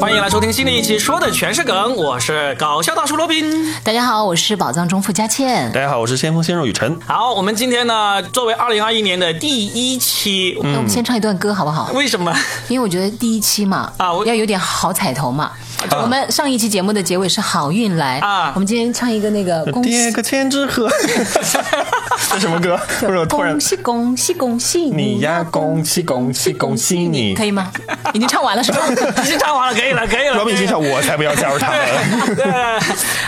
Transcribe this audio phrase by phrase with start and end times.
[0.00, 3.72] 欢迎来收听新的一期，说的全是梗，我是搞笑大叔罗宾。
[3.84, 5.70] 大家好，我是宝藏中富佳倩。
[5.70, 6.98] 大家好，我是先锋鲜肉雨辰。
[7.06, 11.92] 好，我们今天呢，作为二零二一年的第一期，那我们先唱一段歌好不好？
[11.92, 12.34] 为什么？
[12.66, 15.52] 因为我觉得第一期嘛，啊我要有点好彩头嘛。
[16.02, 19.82] 我们上一期节目的结尾是好运来啊我们今天唱一个那个 恭
[20.12, 20.88] 个千纸鹤，
[22.30, 22.78] 这什么歌？
[23.00, 27.34] 不是突然恭喜恭喜恭喜你呀，恭喜恭喜恭喜你！
[27.34, 27.70] 可以吗？
[28.12, 28.80] 已经唱完了是吧？
[29.22, 30.34] 已经唱完了，可以了，可以了。
[30.34, 32.34] 罗敏心想，我才不要加入他们。
[32.34, 32.44] 对，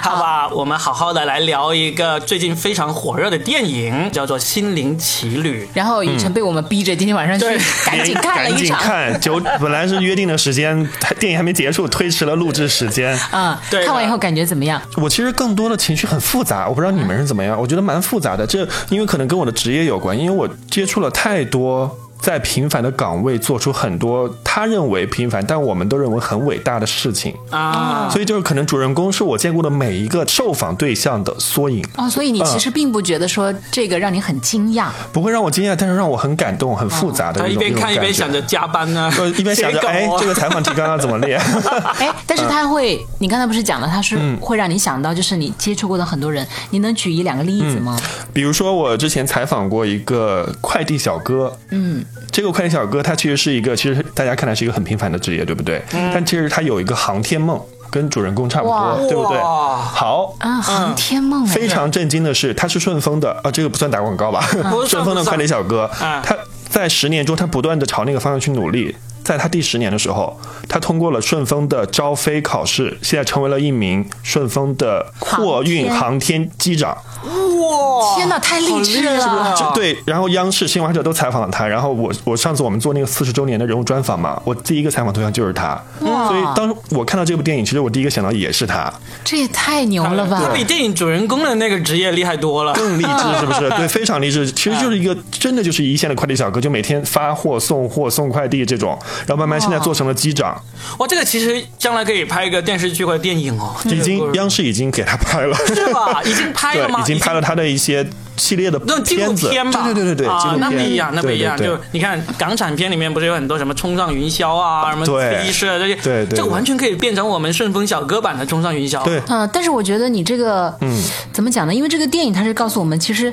[0.03, 5.65] 好吧，我们好好的来聊一个最近非常火热的电影，叫做《心灵奇旅》。
[5.75, 7.47] 然后雨辰被我们逼着今天晚上去
[7.87, 8.79] 赶紧看了一场。
[8.81, 13.17] 紧看，九本来是约定的时间，电影还没结束，推迟了录制时间。
[13.31, 14.81] 啊，对看完以后感觉怎么样？
[14.97, 18.45] 我其实更多的情绪很复杂，我不知道你们是怎么样，我觉得蛮复杂的。
[18.45, 34.89] 这因为可能跟我的职业有关，因为我接触了太多在平凡的岗位做出很多他认为平凡，但我们都认为很伟大的事情，啊，所以就是可能主人公是我见过的每一个受访对象的缩影，哦，所以你其实并不觉得说这个让你很惊讶。
[35.13, 41.41] 不会让我惊讶，但是让我很感动、很复杂的他一一边看一边想着加班 呢呃，一边想着，哎啊，这个采访题刚刚怎么练？
[41.99, 44.37] 哎，但是他会，你刚才不是讲了，他是嗯。
[44.41, 47.97] 会让你想到，就是你接触过的很多人，你能举一两个例子吗？
[48.33, 55.83] 比如说，我之前采访过一个快递小哥，嗯，这个快递小哥他其实是一个，其实大家看来是一个很平凡的职业，对不对？
[55.93, 59.39] 但其实他有一个航天梦，跟主人公差不多，对不对？
[59.39, 60.35] 好。
[60.39, 64.41] 啊，航天梦哎非常震惊的是，他是顺丰的啊，这个不算打广告吧？
[64.87, 66.37] 顺丰的快递小哥啊，他
[66.69, 68.95] 在十年中，他不断的朝那个方向去努力。
[69.25, 76.97] 在他第十年的时候，他通过了顺丰的招飞考试，现在成为了一名顺丰的货运航天机长。
[77.25, 78.17] 哇！
[78.17, 79.25] 天哪，太励志了！
[79.25, 90.43] 啊对，然后央视新华社都采访了他，然后我我上次我们做那个四十周年的人物专访嘛，我第一个采访对象就是他，所以当我看到这部电影，其实我第一个想到也是他，这也太牛了吧！
[90.47, 92.73] 他比电影主人公的那个职业厉害多了。
[92.73, 93.69] 更励志是不是？
[93.77, 100.55] 对，非常励志，其实就是一个真的就是一线的快递小哥，就每天发货、送货、送快递这种，然后慢慢现在做成了机长，
[100.99, 103.75] 哇，这个其实将来可以拍一个电视剧或者电影哦。
[103.85, 106.23] 已经央视已经给他拍了，是吧？
[106.25, 107.01] 已经拍了吗？
[107.01, 111.57] 已经拍了他的一些系列的那种纪录片子，片吧，对对对对对，啊那不一样，那不一样。
[111.57, 119.03] 就你看港产片里面不是有很多什么冲上云霄啊，什么对飞车这些，对对对这个完全可以变成我们顺丰小哥版的冲上云霄。
[119.05, 121.03] 对嗯、但是我觉得你这个，嗯，
[121.33, 121.75] 怎么讲呢？
[121.75, 123.33] 因为这个电影它是告诉我们，其实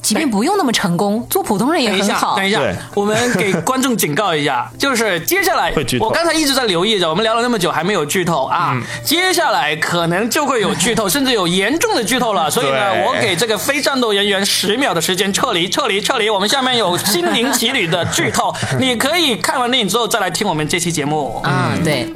[0.00, 2.46] 即便不用那么成功，做普通人也等一下，很好等。
[2.46, 12.50] 一下对，我们给观众警告一下， 就是接下来我刚才一直在留意着，我们聊了那么久还没有剧透啊，嗯接下来可能就会有剧透， 甚至有严重的剧透了。
[12.50, 16.30] 所以呢，我给这个非战斗人员十秒的时间撤离，撤离，撤离。
[16.30, 21.40] 我们下面有心灵奇旅的剧透， 你可以看完电影之后再来听我们这期节目。
[21.44, 22.08] 嗯，对。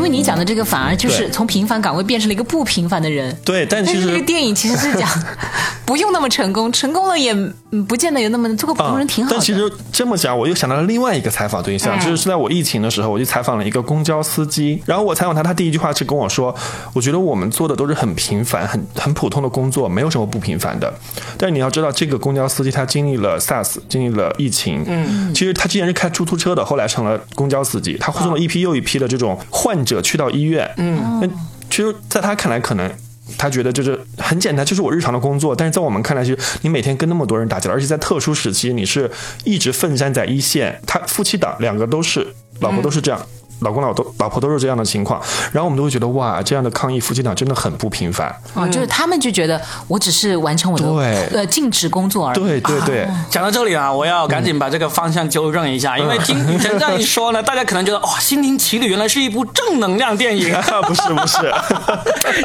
[0.00, 3.36] 因为你讲的这个反而就是从平凡岗位变成了一个不平凡的人。
[3.44, 5.06] 对，但是这个实电影其实是讲
[5.90, 7.32] 不用那么成功，成功了也
[7.72, 14.80] 嗯不见得有那么做个普通人挺好但其实这么讲，我又想到了另外一个采访对象，就是在我疫情的时候，我就采访了一个公交司机。
[14.86, 16.54] 然后我采访他，他第一句话是跟我说
[16.94, 20.94] ：“我觉得我们做的都是很平凡、很很普通的工作，没有什么不平凡的。
[21.36, 31.26] 但是你要知道，这个公交司机他经历了 SARS，经历了疫情，嗯，其实他之前是开出租车的，后来成了公交司机，他护送了一批又一批的这种患者去到医院，嗯，那
[31.68, 32.88] 其实在他看来，可能。
[33.38, 35.54] 他觉得就是很简单，就是我日常的工作。
[35.54, 39.10] 但是在我们看来，其实你每天跟那么多人打交道，而且在特殊时期，你是
[39.44, 40.80] 一直奋战在一线。
[40.86, 42.26] 他夫妻档两个都是，
[42.60, 43.26] 老婆都是这样。
[43.60, 45.20] 老公老都老婆都是这样的情况，
[45.52, 48.28] 然后我们都会觉得哇，这样的抗疫夫妻档真的很不平凡。
[48.54, 51.40] 啊，就是他们就觉得我只是完成我的对。
[51.40, 52.38] 呃尽职工作而已。
[52.38, 60.54] 对对对， 讲到这里啊，我要赶紧把这个方向纠正一下，因为听这样一说呢，大家可能觉得哇，《心灵奇旅》原来是一部正能量电影，
[60.86, 61.52] 不 是不是，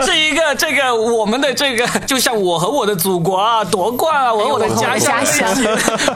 [0.05, 5.47] 是 一个这个我们的这个，就像我和我的祖国啊，夺冠啊，我和我的家乡，家乡。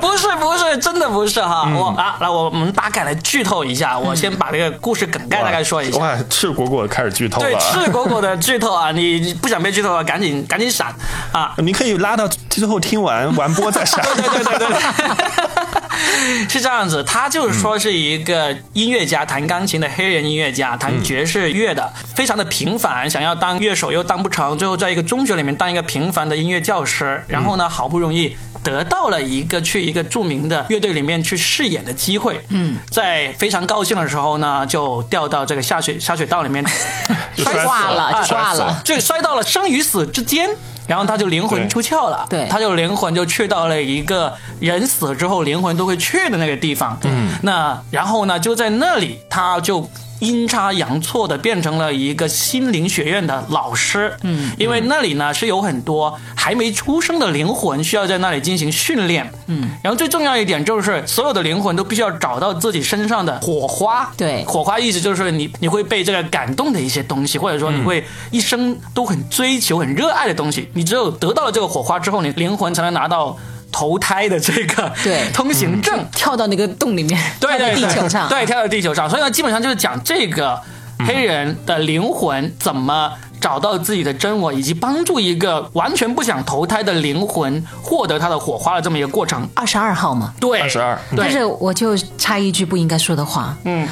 [0.02, 1.70] 不是不是，真的不是哈。
[1.76, 6.00] 我啊，来我们大概来剧透一下，我先把这个故事梗概大概说一下。
[6.00, 7.56] 哇，赤果果开始剧透了对，
[7.86, 10.88] 赤果果的剧透啊，你不想被剧透啊，赶紧赶紧闪
[11.32, 11.54] 啊！
[11.62, 14.04] 你可以拉到最后听完完播再闪。
[14.04, 17.04] 对对对对对， 是这样子。
[17.04, 32.44] 他就是说是一个音乐家，弹钢琴的黑人音乐家，弹爵士乐的，非常的平凡，想要当乐手又当不成，最后在一个中学里面当一个平凡的音乐教师，然后呢，好不容易得到了一个去一个著名的乐队里面去饰演的机会。
[32.50, 36.64] 嗯，在非常高兴的时候呢，就掉到这个下水下水道里面，
[37.36, 38.82] 就摔挂了啊就挂了。
[38.84, 40.50] 就摔到了生与死之间。
[40.88, 49.88] 然后他就灵魂出窍了，对他就灵魂就去到了一个人死了之后灵魂都会去的那个地方，嗯，那然后呢就在那里他就。
[50.20, 64.44] 阴差阳错的变成了一个心灵学院的老师，嗯，因为那里呢是有很多还没出生的灵魂需要在那里进行训练，嗯，然后最重要一点就是所有的灵魂都必须要找到自己身上的火花，对。
[64.46, 73.38] 火花意思就是你你会被这个感动的一些东西，或者说你会一生都很追求、很热爱的东西，你只有得到了这个火花之后，你灵魂才能拿到
[73.72, 75.32] 投胎的这个对。
[75.32, 76.06] 通行证。
[76.12, 80.60] 跳到那个洞里面，对对，地球上，对，跳到地球上，所以呢，基本上就是讲这个
[81.08, 89.48] 黑人的灵魂怎么找到自己的真我，以及帮助一个完全不想投胎的灵魂获得他的火花的这么一个过程。
[89.56, 90.34] 二十二号嘛。
[90.40, 91.00] 对，二十二。
[91.16, 93.88] 但是，我就插一句不应该说的话，嗯，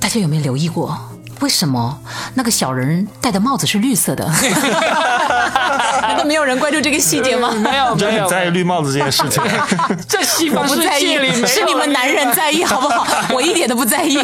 [0.00, 0.98] 大家有没有留意过？
[1.42, 1.98] 为什么
[2.34, 4.24] 那个小人戴的帽子是绿色的？
[6.02, 7.50] 难道没有人关注这个细节吗？
[7.58, 9.42] 没有没有在意绿帽子这件事情。
[10.08, 13.04] 这西我方世不在意界里，是你们男人在意好不好？
[13.34, 14.18] 我一点都不在意。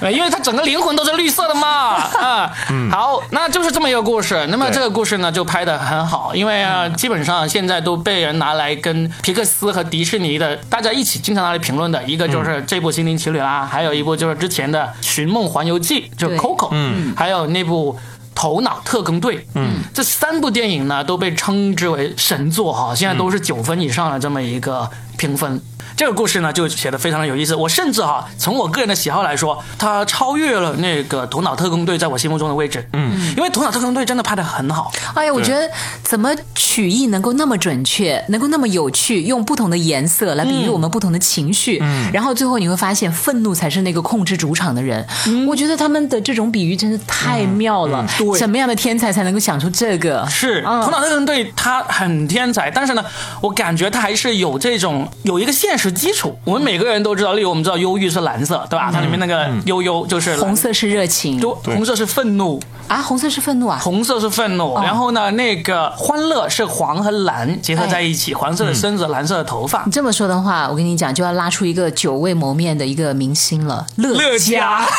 [0.00, 2.52] 呃因为他整个灵魂都是绿色的嘛，啊，
[2.90, 4.46] 好，那就是这么一个故事。
[4.50, 17.96] 那么这个故事呢，就拍的很好，因为啊，基本上现在都被人拿来跟皮克斯和迪士尼的大家一起经常拿来评论的，一个就是这部《心灵奇旅》啦，还有一部就是之前的《寻梦环游记》，就是 Coco，嗯，还有那部。
[18.36, 25.62] 头脑特工队，嗯，这三部电影呢都被称之为神作哈，现在都是九分以上的这么一个评分。
[25.96, 35.70] 这个故事呢就写的非常的有意思，我甚至哈从我个人的喜好来说，它超越了那个《头脑特工队》在我心目中的位置，嗯，因为《头脑特工队》真的拍的很好，哎呀，我觉得
[36.02, 42.10] 怎么曲艺能够那么准确，能够那么有趣，用不同的颜色来比喻我们不同的情绪，嗯。
[42.12, 45.06] 然后最后你会发现，愤怒才是那个控制主场的人。
[45.26, 45.46] 嗯。
[45.46, 48.04] 我觉得他们的这种比喻真是太妙了。
[48.18, 48.38] 对。
[48.38, 50.26] 什么样的天才才能够想出这个？
[50.28, 53.04] 是《嗯头脑特工队》他很天才，但是呢，
[53.40, 56.36] 我感觉他还是有这种有一个现实基础。
[56.44, 58.90] 我们每个人都知道，例如我们知道忧郁是蓝色，对吧？
[58.92, 63.78] 它里面那个悠悠就是红，色是热情就红色是愤怒，啊，红色是愤怒啊。
[63.82, 69.92] 红色是愤怒，然后呢，那个欢乐是黄和蓝结合在一起，黄色的身子，蓝色的头发你。
[69.92, 74.84] 这么说的话，我跟你讲，就要拉出一个久未谋面的一个明星了，乐乐嘉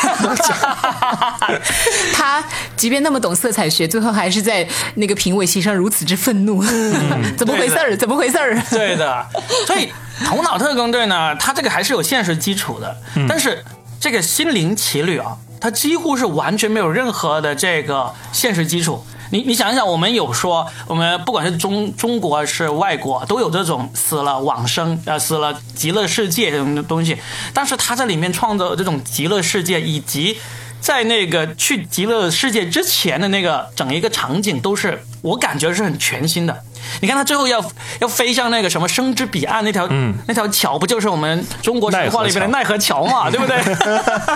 [2.13, 2.43] 他
[2.75, 6.63] 即便那么懂色彩学，最后还是在那个评委席上如此之愤怒，
[7.37, 7.95] 怎么回事儿？
[7.97, 8.61] 怎么回事儿？
[8.69, 9.25] 对的，
[9.65, 9.89] 所以
[10.23, 12.95] 头脑特工队呢，它这个还是有现实基础的，
[13.27, 13.65] 但是
[13.99, 19.05] 这个心灵奇旅啊，它几乎是完全没有任何的这个现实基础。
[19.31, 27.17] 你你想一想，我们有说，我们不管是中中国是外国，都有这种死了往生，呃，死了极乐世界这种东西，
[27.51, 30.37] 但是他在里面创造这种极乐世界，以及
[30.79, 36.63] 在那个去极乐世界之前的那个整一个场景，都是我感觉是很全新的。
[37.01, 37.63] 你看他最后要
[37.99, 39.87] 要飞向那个什么生之彼岸那条、
[40.27, 43.57] 那条桥，不就是我们中国神话里面的奈何桥嘛， 对不对？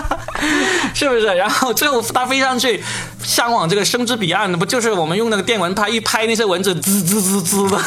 [0.94, 1.26] 是不是？
[1.26, 2.82] 然后最后他飞上去，
[3.22, 7.78] 向往这个生之彼岸，不就是我们用那个电蚊拍一拍那些蚊子，滋滋滋滋的？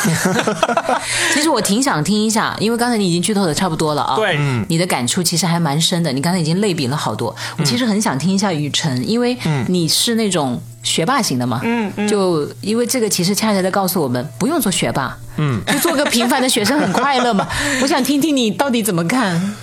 [1.33, 4.15] 其实我挺想听一下，因为刚才你已经剧透的差不多了啊。
[4.15, 6.11] 对嗯你的感触其实还蛮深的。
[6.11, 9.37] 你刚才已经类比了好多，我其实很想听一下雨辰，因为
[9.67, 11.61] 你是那种学霸型的嘛。
[11.63, 17.47] 嗯嗯就因为这个，其实恰恰在告诉我们，不用做学霸，嗯，就做个平凡的学生很快乐嘛。
[17.81, 19.55] 我想听听你到底怎么看？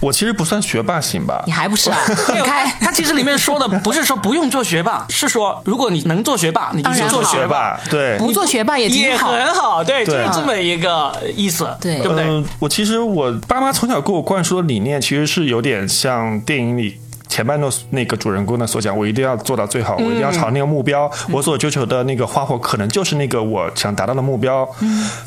[0.00, 1.96] 我其实不算学霸型吧你，还不是啊？
[2.34, 2.70] 你开。
[2.78, 7.80] 他其实里面说的不是说不用做学霸， 是说如果你能做学霸，你就去当然好做学霸。
[7.88, 8.18] 对。
[8.18, 9.32] 不做学霸也也挺好。
[9.32, 12.24] 很好，对，就是这么一个意思，对对不对？
[12.24, 17.00] 嗯，我其实我爸妈从小给我灌输的理念，其实是有点像电影里。
[17.34, 24.64] 前半段那个主人公呢所讲，我一定要做到最好，我一定要朝那个目标，我所追求的那个花火可能就是那个我想达到的目标。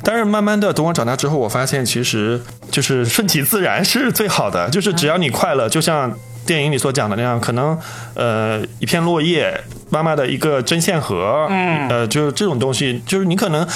[0.02, 6.18] 但是慢慢的，等我长大之后，我发现其实就是顺其自然是最好的， 就是只要你快乐，就像。
[6.48, 7.78] 电影里所讲的那样，可能
[8.14, 9.54] 呃一片落叶，
[9.90, 13.68] 妈妈的一个针线盒，嗯，呃，就是这种东西，就是你可能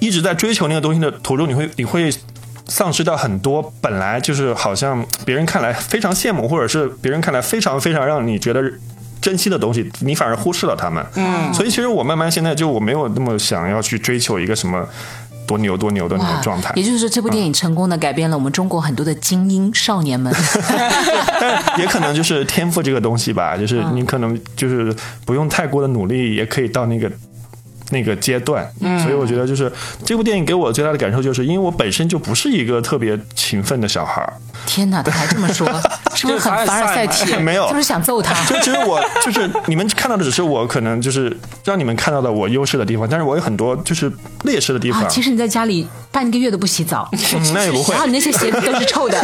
[0.00, 2.10] 一直在追求那个东西的途中，你会你会
[2.68, 8.62] 丧失掉很多本来就是好像别人看来非常羡慕，或者是别人看来非常非常让你觉得。
[9.18, 11.04] 珍惜的东西，你反而忽视了他们。
[11.16, 14.86] 嗯，所以其实我慢慢现在就我没有那么想要去追求一个什么
[15.48, 16.82] 多牛多牛的那种状态也。
[16.82, 20.32] 就是说，这部电影成功的改变了我们中国很多的精英少年们。
[21.40, 24.94] 但也可能就是天赋这个东西吧，就是嗯你可能就是
[25.24, 27.10] 不用太过的努力，也可以到那个
[27.90, 28.66] 那个阶段。
[28.80, 29.70] 嗯所以我觉得就是
[30.04, 34.32] 这部电影给我最大的感受，就是因为我本身就不是一个特别勤奋的小孩儿，
[34.66, 35.66] 天哪，他还这么说，
[36.14, 37.34] 是不是很凡尔赛体？
[37.40, 38.34] 没有就是想揍他？
[38.44, 45.02] 就其实我 就是你们看到的只是我可能就是让你们看到的我优势的地方，但是我有很多就是劣势的地方。
[45.02, 49.18] 啊，其实你在家里半个月都不洗澡，嗯那也不会然后你那些鞋子都是臭的。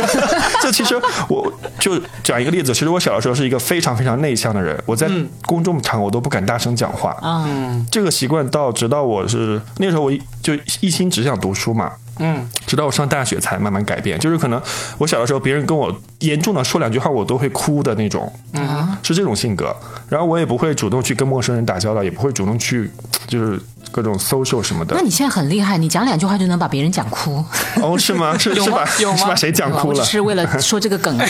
[0.62, 0.94] 就其实
[1.28, 5.08] 我就讲一个例子，其实我小的时候是一个非常非常内向的人，我在
[5.46, 7.16] 公众场合我都不敢大声讲话。
[7.22, 14.18] 嗯，这个习惯到直到我是那时候我就一心只想读书嘛，嗯，直到我上大学才慢慢改变。
[14.18, 14.60] 就是可能
[14.98, 19.74] 我小的时候别人跟我严重的说两句话，我都会哭的那种，嗯，是这种性格。
[20.08, 22.90] 然后我也不会主动去跟陌生人打交道，也不会主动去
[23.26, 25.02] 就是各种 social 什么的那。
[25.02, 27.44] 你现在很厉害，你讲两句话就能把别人讲哭。
[27.82, 28.36] 哦，是吗？
[28.38, 30.04] 是是把有吗 是把谁讲哭了？
[30.04, 31.16] 是为了说这个梗。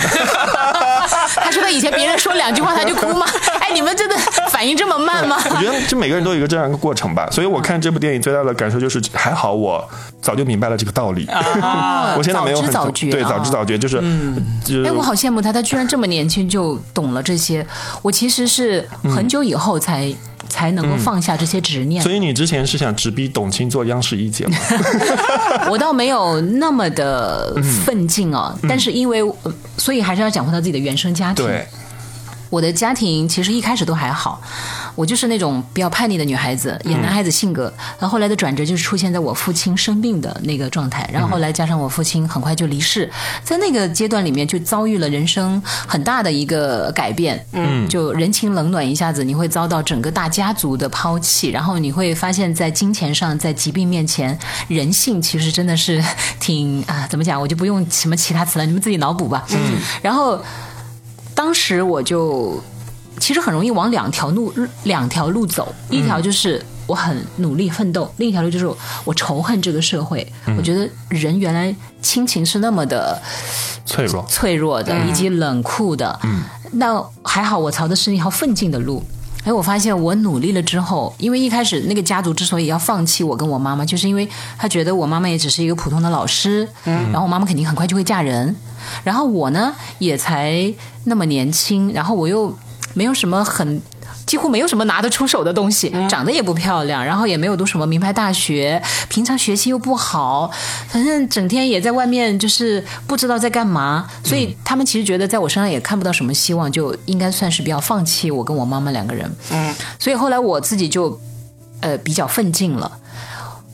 [1.34, 3.26] 他说他以前别人说两句话他就哭吗？
[3.60, 4.16] 哎，你们真的
[4.62, 5.36] 反应这么慢吗？
[5.50, 9.84] 我觉得就每个人都有一个这样一个过程吧，所以我看这部电影最大的感受就是，还好我
[10.20, 11.26] 早就明白了这个道理。
[11.26, 14.00] 啊 我现在没有很早知早觉对啊早知早觉，就是
[14.64, 17.66] 就是哎，我好羡慕他，他居然这么年轻就懂了这些。
[18.02, 20.14] 我其实是很久以后才、
[20.48, 22.00] 才能够放下这些执念。
[22.00, 24.56] 所以你之前是想直逼董卿做央视一姐吗？
[25.68, 27.52] 我倒没有那么的
[27.84, 31.44] 奋进哦，但是因为，呃所以还是要讲回到自己的原生家庭。
[31.44, 31.66] 对，
[32.52, 34.38] 我的家庭其实一开始都还好，
[34.94, 37.72] 我就是那种比较叛逆的女孩子，演男孩子性格。
[37.98, 43.10] 然后后来的转折就是出现在我父亲生病的那个状态，然后后来加上我父亲很快就离世，
[43.42, 47.42] 在那个阶段里面就遭遇了人生很大的一个改变。
[47.52, 56.04] 嗯，就人情冷暖一下子，你会遭到整个大家族的抛弃，然后你会发现在金钱上，在疾病面前，人性其实真的是
[56.38, 57.40] 挺啊，怎么讲？
[57.40, 59.42] 我就不用什么其他词了，你们自己脑补吧。
[59.52, 60.38] 嗯，然后。
[61.42, 62.62] 当时我就
[63.18, 68.70] 其实很容易往两条路两条路走，一条就是我很努力奋斗，另一条路就是
[69.04, 70.24] 我仇恨这个社会。
[70.56, 73.20] 我觉得人原来亲情是那么的
[73.84, 74.24] 脆弱。
[74.28, 76.16] 脆弱的，以及冷酷的。
[76.22, 76.42] 嗯，
[76.74, 79.02] 那还好，我朝的是一条奋进的路。
[79.44, 88.54] 哎，我发现我努力了之后，因为一开始那个家族之所以要放弃我跟我妈妈，就是因为他觉得我妈妈也只是一个普通的老师，嗯，然后我妈妈肯定很快就会嫁人，
[89.02, 90.72] 然后我呢也才
[91.04, 92.56] 那么年轻，然后我又
[92.94, 93.82] 没有什么很。
[94.26, 100.50] 几乎没有什么拿得出手的东西，长得也不漂亮，然后也没有读什么名牌大学，平常学习又不好，
[100.88, 109.30] 反正整天也在外面就是不知道在干嘛，所以他们其实觉得在我身上也看不到什么希望，就应该算是比较放弃我跟我妈妈两个人。
[109.50, 111.20] 嗯，所以后来我自己就
[111.80, 112.98] 呃比较奋进了。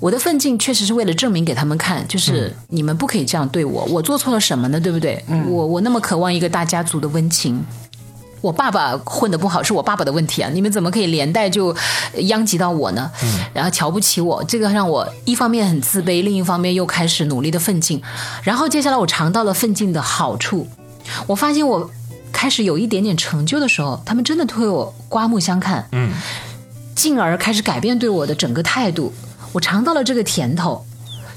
[0.00, 4.78] 我的奋进确实是为了证明给他们看，就是你们不可以这样对我，我做错了什么呢？
[4.78, 5.24] 对不对？
[5.48, 7.60] 我我那么渴望一个大家族的温情，
[8.40, 10.50] 我爸爸混得不好是我爸爸的问题啊！
[10.52, 11.74] 你们怎么可以连带就
[12.28, 13.10] 殃及到我呢？
[13.52, 18.00] 然后瞧不起我，这个让我一方面很自卑，另一方面又开始努力的奋进。
[18.42, 20.66] 然后接下来我尝到了奋进的好处，
[21.26, 21.90] 我发现我
[22.32, 26.12] 开始有一点点成就的时候，他们真的对我刮目相看，嗯，
[26.94, 29.12] 进而开始改变对我的整个态度。
[29.52, 30.84] 我尝到了这个甜头，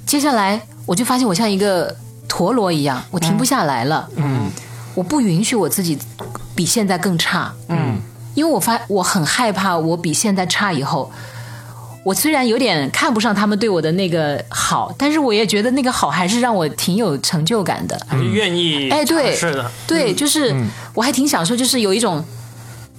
[0.05, 1.95] 接下来我就发现我像一个
[2.27, 4.51] 陀螺一样，我停不下来了，嗯，
[4.93, 5.97] 我不允许我自己
[6.55, 7.99] 比现在更差，嗯，
[8.33, 11.11] 因为我发我很害怕我比现在差以后。
[12.03, 17.99] 我虽然有点看不上他们对我的那个好，但是我也觉得那个好还是让我挺有成就感的。
[18.07, 20.55] 还是愿意哎，对，是的，对，就是、
[20.95, 22.23] 我还挺享受，就是有一种。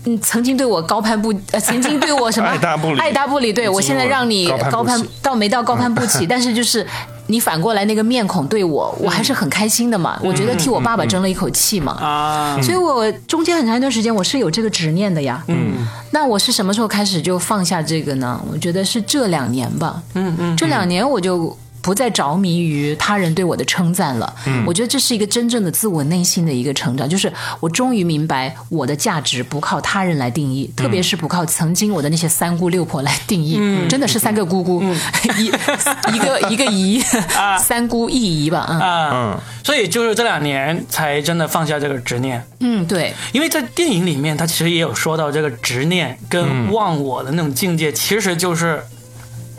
[0.04, 3.52] 嗯，曾经对我高攀不，呃， 曾经对我什么爱答不理爱答不理。
[3.52, 6.86] 对我现在让你高攀，倒没到高攀不起， 但是就是
[7.28, 10.18] 你反过来那个面孔对我，我还是很开心的嘛。
[10.22, 11.92] 我觉得替我爸爸争了一口气嘛。
[12.00, 15.42] 啊，所以我中间很长一段时间我是有这个执念的呀。
[15.46, 18.40] 嗯，那我是什么时候开始就放下这个呢？
[18.50, 20.02] 我觉得是这两年吧。
[20.14, 21.56] 嗯嗯，这两年我就。
[21.82, 33.58] 不再着迷于他人对我的称赞了，嗯，我觉得这是一个真正的自我内心的一个成长，就是我终于明白我的价值不靠他人来定义，特别是不靠曾经我的那些三姑六婆来定义，
[33.88, 34.80] 真的是三个姑姑，
[35.38, 35.46] 一
[36.14, 37.02] 一个一个姨，
[37.58, 38.80] 三姑一姨吧，嗯。
[38.80, 48.80] 啊，所以就是这两年才真的放下这个执念，嗯，对，因为在电影里面，他其实也有说到这个执念跟忘我的那种境界，其实就是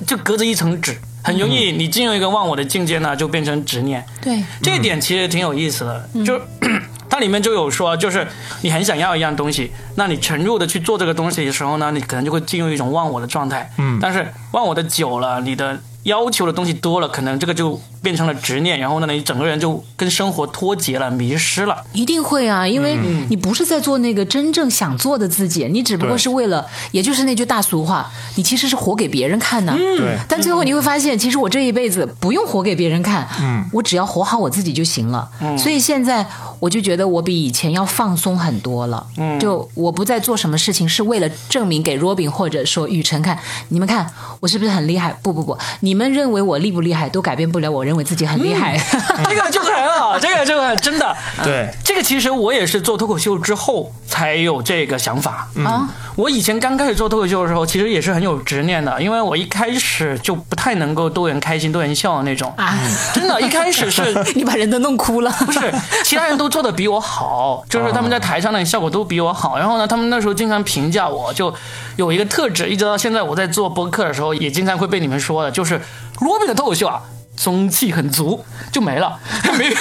[0.07, 4.05] 就隔着一层纸，很容易你进入一个忘我的境界呢，就变成执念。
[4.21, 6.39] 对，这一点其实挺有意思的，就
[7.09, 8.27] 它里面就有说，就是
[8.61, 13.71] 你很想要一样东西，那你沉入的去做这个东西的时候呢，你可能就会进入一种忘我的状态。
[13.77, 21.83] 嗯，但是忘我的久了，你的要求的东西多了，可能这个就变成了执念，然后呢，你整个人就跟生活脱节了，迷失了。
[21.93, 22.97] 一定会啊，因为
[23.29, 29.73] 你不是在做那个真正想做的自己，你只不过是为了，也就是那句大俗话，你其实是活给别人看的。
[29.73, 35.29] 对但最后你会发现，其实我这一辈子不用活给别人看，嗯，我只要活好我自己就行了。
[35.39, 36.25] 嗯，所以现在
[36.59, 39.07] 我就觉得我比以前要放松很多了。
[39.17, 45.13] 嗯，就我不再做什么事情是为了证明给 Robin 或者说雨辰看，你们看我是不是很厉害？
[45.21, 48.77] 不不不，你们认为我厉不厉害，都改变不了我认为自己很厉害。
[49.29, 51.15] 这个就很好， 这个就很真的。
[51.43, 55.47] 对这个其实我也是做脱口秀之后才有这个想法。
[55.65, 62.53] 啊，我以前刚开始做脱口秀的时候，其实也是很有执念的，因为我一开始就不太能够逗人开心、逗人笑的那种。
[62.57, 62.77] 啊，
[63.13, 64.01] 真的，一开始是
[64.35, 65.31] 你把人都弄哭了。
[65.45, 65.73] 不是，
[66.03, 69.57] 其他人都做的比我好，就是他们在台上的效果都比我好。
[69.57, 71.53] 然后呢，他们那时候经常评价我，就
[71.95, 75.79] 有一个特质，一直到现在我在做播客的时候，也经常会被你们说的，就是
[76.19, 77.01] 罗宾的脱口秀啊，
[77.35, 79.19] 中气很足，就没了，
[79.57, 79.73] 没。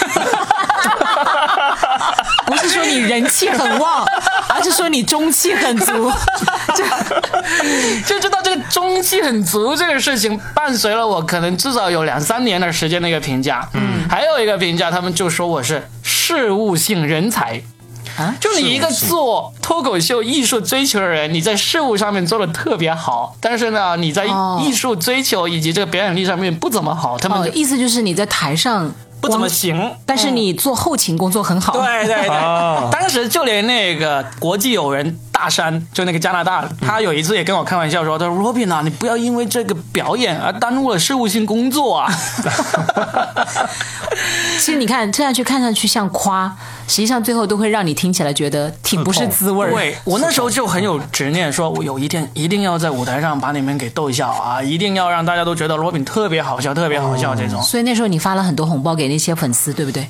[2.46, 4.04] 不是说你人气很旺，
[4.48, 6.12] 而是说你中气很足。
[6.74, 6.84] 就
[8.06, 13.66] 就知道这个中气很足这个事情伴随了我可能至少有两三年的时间的一个评价。
[13.74, 17.62] 嗯，还有一个评价，他们就说我是事务性人才。
[18.18, 29.94] 啊，就你一个做脱口秀艺术追求的人，你在事物上面做的特别好，但是呢，你在哦艺术追求以及这个表演力上面不怎么好，他们哦，意思就是你在台上不怎么，行。
[30.04, 31.72] 但是你做后勤工作很好。
[31.72, 42.12] 对对对，啊当时就连那个国际友人大山，就那个加拿大，他有一次也跟我开玩笑说：“他说 Robin 啊，你不要因为这个表演而耽误了事务性工作啊。
[44.58, 46.54] 其实你看，这样去看上去像夸，
[46.88, 49.72] 实际上最后都会让你听起来觉得挺不是滋味”儿。
[49.72, 57.62] 对我那时候就很有执念，说我有一天一定要在舞台上把你们给逗笑啊，一定要让大家都觉得 Robin 特别好笑，特别好笑这种。
[57.62, 60.06] 所以那时候你发了很多红包给那些粉丝，对不对？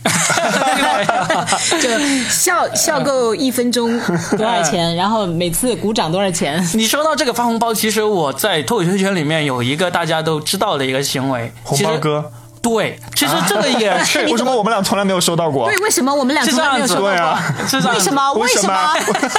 [1.81, 1.89] 就
[2.31, 3.99] 笑笑够一分钟
[4.37, 6.67] 多少钱，然后每次鼓掌多少钱？
[6.75, 15.77] 你说到这个发红包，其实我在脱口秀圈里面有一个大家都知道的一个行为，红其实包哥，对，其实这个也是 为什么我们俩从来没有收到过对，？
[15.83, 17.67] 为什么我们俩是这样子，从来没有收到对啊过？
[17.67, 18.15] 是这样子为什？
[18.15, 18.33] 么？
[18.35, 19.31] 为什为什么么？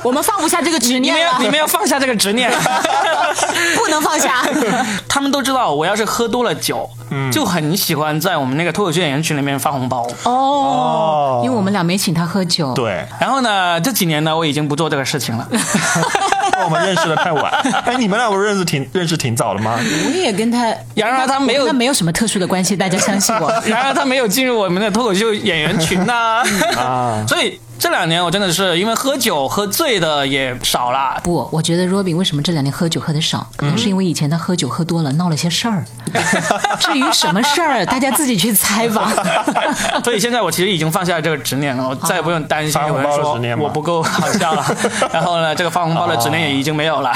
[0.02, 2.50] 我们放不下这个执念了们要你，们要放下这个执念。
[3.76, 4.42] 不能放下。
[5.08, 6.88] 他们都知道，我要是喝多了酒，
[7.32, 10.06] 就很喜欢在我们那个脱口秀演员群里面发红包。
[10.24, 12.72] 哦，因为我们俩没请他喝酒。
[12.74, 15.46] 对，然后呢，这几年呢，我已经不做这个事情了。
[16.64, 17.52] 我们认识的太晚。
[17.84, 19.78] 哎，你们俩不是认识挺认识挺早的吗？
[19.78, 23.50] 我也跟他，然而他没有他没有什么特殊的关系，大家相信我。
[23.66, 26.42] 然而他没有进入我们的脱口秀演员群呐、
[26.76, 31.20] 啊所以这两年我真的是因为喝酒喝醉的也少了。
[31.22, 35.84] 不，我觉得 Robin 为什么这两年喝酒喝的少，可能是因为以前他喝酒喝多了，闹了些事儿。
[36.78, 39.10] 至于什么事儿，大家自己去猜吧。
[40.04, 44.64] 所以现在我其实已经放下这个执念了，我再也不用担心发红包的有人说执念吗我不够好笑了。
[45.12, 47.10] 然后呢，这个发红包的执念也已经没有了。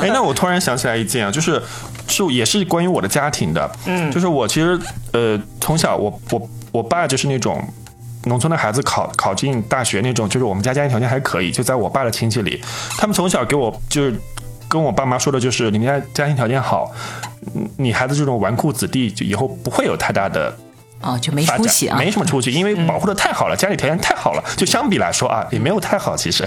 [0.00, 1.60] 哎，那我突然想起来一件啊，就是
[2.06, 4.78] 是也是关于我的家庭的，嗯，就是我其实
[5.12, 7.66] 呃从小我我我爸就是那种。
[8.24, 12.60] 农村的孩子考考进大学那种，就是我们家家庭条件还可以，就在我爸的亲戚里，
[12.98, 14.20] 他们从小给我就是
[14.68, 16.92] 跟我爸妈说的就是，你们家家庭条件好，
[17.54, 20.54] 嗯你孩子这种纨绔子弟，就以后不会有太大的
[21.00, 21.96] 哦，就没出息啊。
[21.96, 26.46] 没什么出息，因为保护的太好了，家里条件太好了，就相比来说啊，也没有太好，其实。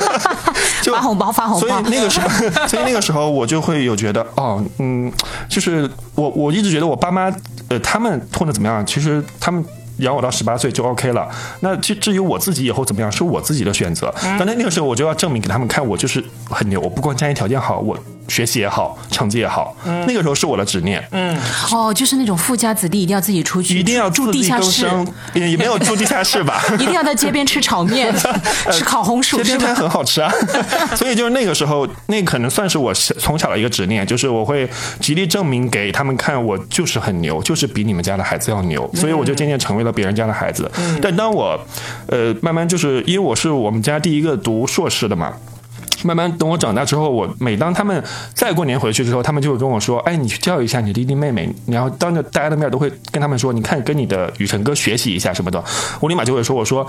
[0.82, 2.28] 就发红包发红包所以那个时候，
[2.66, 5.12] 所以那个时候我就会有觉得，哦，嗯，
[5.48, 7.32] 就是我我一直觉得我爸妈，
[7.68, 9.64] 呃，他们混的怎么样，其实他们。
[9.98, 11.28] 养我到十八岁就 OK 了。
[11.60, 14.12] 那至至于我自己以后怎么样，是我自己的选择。
[14.22, 16.80] 但那那个时候我就要证明给他们看，我就是很牛。
[16.80, 19.74] 我不光家庭条件好，我学习也好，成绩也好。
[19.84, 21.06] 那个时候是我的执念。
[21.12, 21.36] 嗯
[21.72, 24.86] 哦，就是那种富家子弟一定要自己出去，一定要住地下室，
[25.34, 26.62] 也也没有住地下室吧？
[26.74, 28.14] 一定要在街边吃炒面，
[28.72, 29.36] 吃烤红薯？
[29.38, 30.32] 街边摊很好吃啊，
[30.96, 34.68] 所以就是那个时候，那可能算是我小从小的一个执念，就是我会
[35.00, 40.70] 极力证明给他们看，我就是很牛，就是比你们家的孩子要牛，所以我就渐渐成为了别人家的孩子。
[41.00, 41.58] 但当我
[42.08, 45.32] 呃慢慢就是因为我是我们家第一个读硕士的嘛。
[46.02, 48.02] 慢慢等我长大之后，我每当他们
[48.34, 55.62] 再过年回去之后，他们就会跟我说：“哎，你去教育一下你弟弟妹妹。”然后当着大家的面都会跟他们说：“你看，跟你的雨辰哥学习一下什么的。”
[56.00, 56.86] 我立马就会说：“我说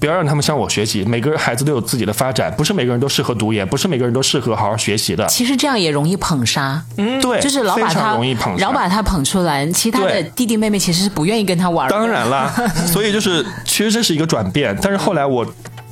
[0.00, 5.26] 不要让他们向我学习，每个孩子都有自己的发展，不是每个人都适合读研，不是每个人都适合好好学习的。
[5.26, 11.94] 其实这样也容易捧杀，嗯，对，就是老把他容易捧杀老把他捧出来，其他的弟弟妹妹其实是不愿意跟他玩的。
[11.94, 12.52] 当然啦，
[12.86, 15.44] 所以就是其实这是一个转变，但是后来我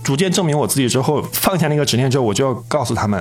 [0.07, 3.21] 逐渐证明我自己之后，放下那个执念之后，我就要告诉他们，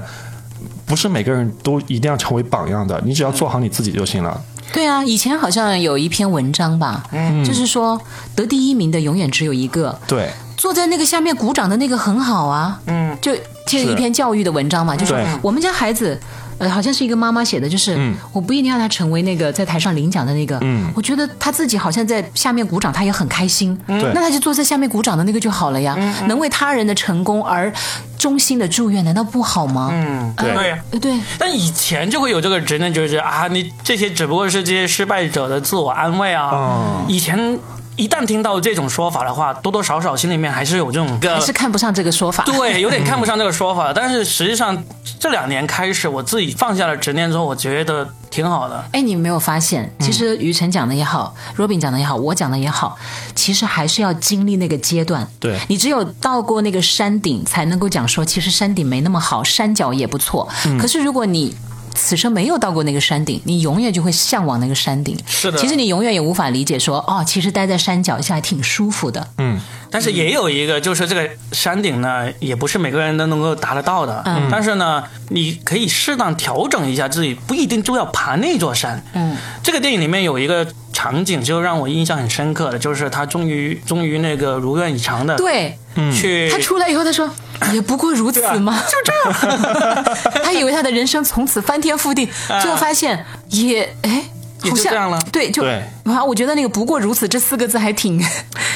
[0.86, 4.40] 不是每个人都一定要成为榜样的，你只要做好你自己就行了。
[4.72, 7.04] 对啊，以前好像有一篇文章吧，
[7.44, 8.00] 就是说
[8.36, 16.20] 得第一名的永远只有一个，对，坐在那个下面鼓掌的那个很好啊，嗯，就这是一篇教育的文章嘛，就是我们家孩子。
[16.58, 17.98] 呃，好像是一个妈妈写的，就是、
[18.32, 20.92] 我不一定要他成为那个在台上领奖的那个，嗯。
[20.96, 24.12] 我觉得他自己好像在下面鼓掌，他也很开心，对。
[24.14, 25.96] 那他就坐在下面鼓掌的那个就好了呀，
[26.28, 27.72] 能为他人的成功而
[28.18, 29.90] 衷心的祝愿，难道不好吗？
[29.92, 30.54] 嗯，对。
[30.54, 30.72] 对。
[30.92, 36.50] 呃，对，但以前就会有这个执念，就是啊，你这些只不过是这些失败者的自我安慰啊。
[36.52, 37.06] 哦。
[37.08, 37.60] 以前
[37.96, 42.44] 一旦听到这种说法的话，多多少少心里面还是有这种个还是看不上这个说法。
[42.44, 43.94] 对， 有点看不上这个说法。
[43.94, 44.84] 但是实际上
[45.20, 48.84] 这两年开始，我自己放下了执念之后，我觉得挺好的。
[48.92, 52.98] 哎，你没有发现，其实于晨讲的也好，Robin 讲的也好，我讲的也好，
[53.34, 55.26] 其实还是要经历那个阶段。
[55.40, 60.48] 对你只有到过那个山顶，才能够讲说，其实山顶没那么好，山脚也不错。
[60.80, 61.56] 可是如果你
[61.96, 65.18] 此生没有到过那个山顶，你永远就会向往那个山顶。
[65.26, 69.28] 是的其实你永远也无法理解说，哦，其实待在山脚下挺舒服的。
[69.38, 74.22] 嗯，但是也有一个，就是这个山顶呢，也不是每个人都能够达得到的。
[74.26, 79.04] 嗯但是呢，你可以适当调整一下自己，不一定就要爬那座山。
[79.14, 85.78] 嗯，这个电影里面有一个场景，就让我印象很深刻的，就是他终于终于那个如愿以偿的对
[86.14, 87.30] 去他出来以后，他说。
[87.74, 88.84] 也不过如此嘛？
[88.84, 89.14] 就这
[89.48, 90.04] 样，
[90.44, 92.28] 他以为他的人生从此翻天覆地，
[92.62, 94.24] 最后发现也哎，
[94.62, 95.18] 也好像就这样了。
[95.32, 95.82] 对，就对。
[96.04, 98.22] 啊，我觉得那个“不过如此”这四个字还挺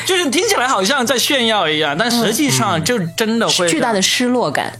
[0.06, 4.72] 就是听起来好像在炫耀一样，但实际上就真的会巨大的失落感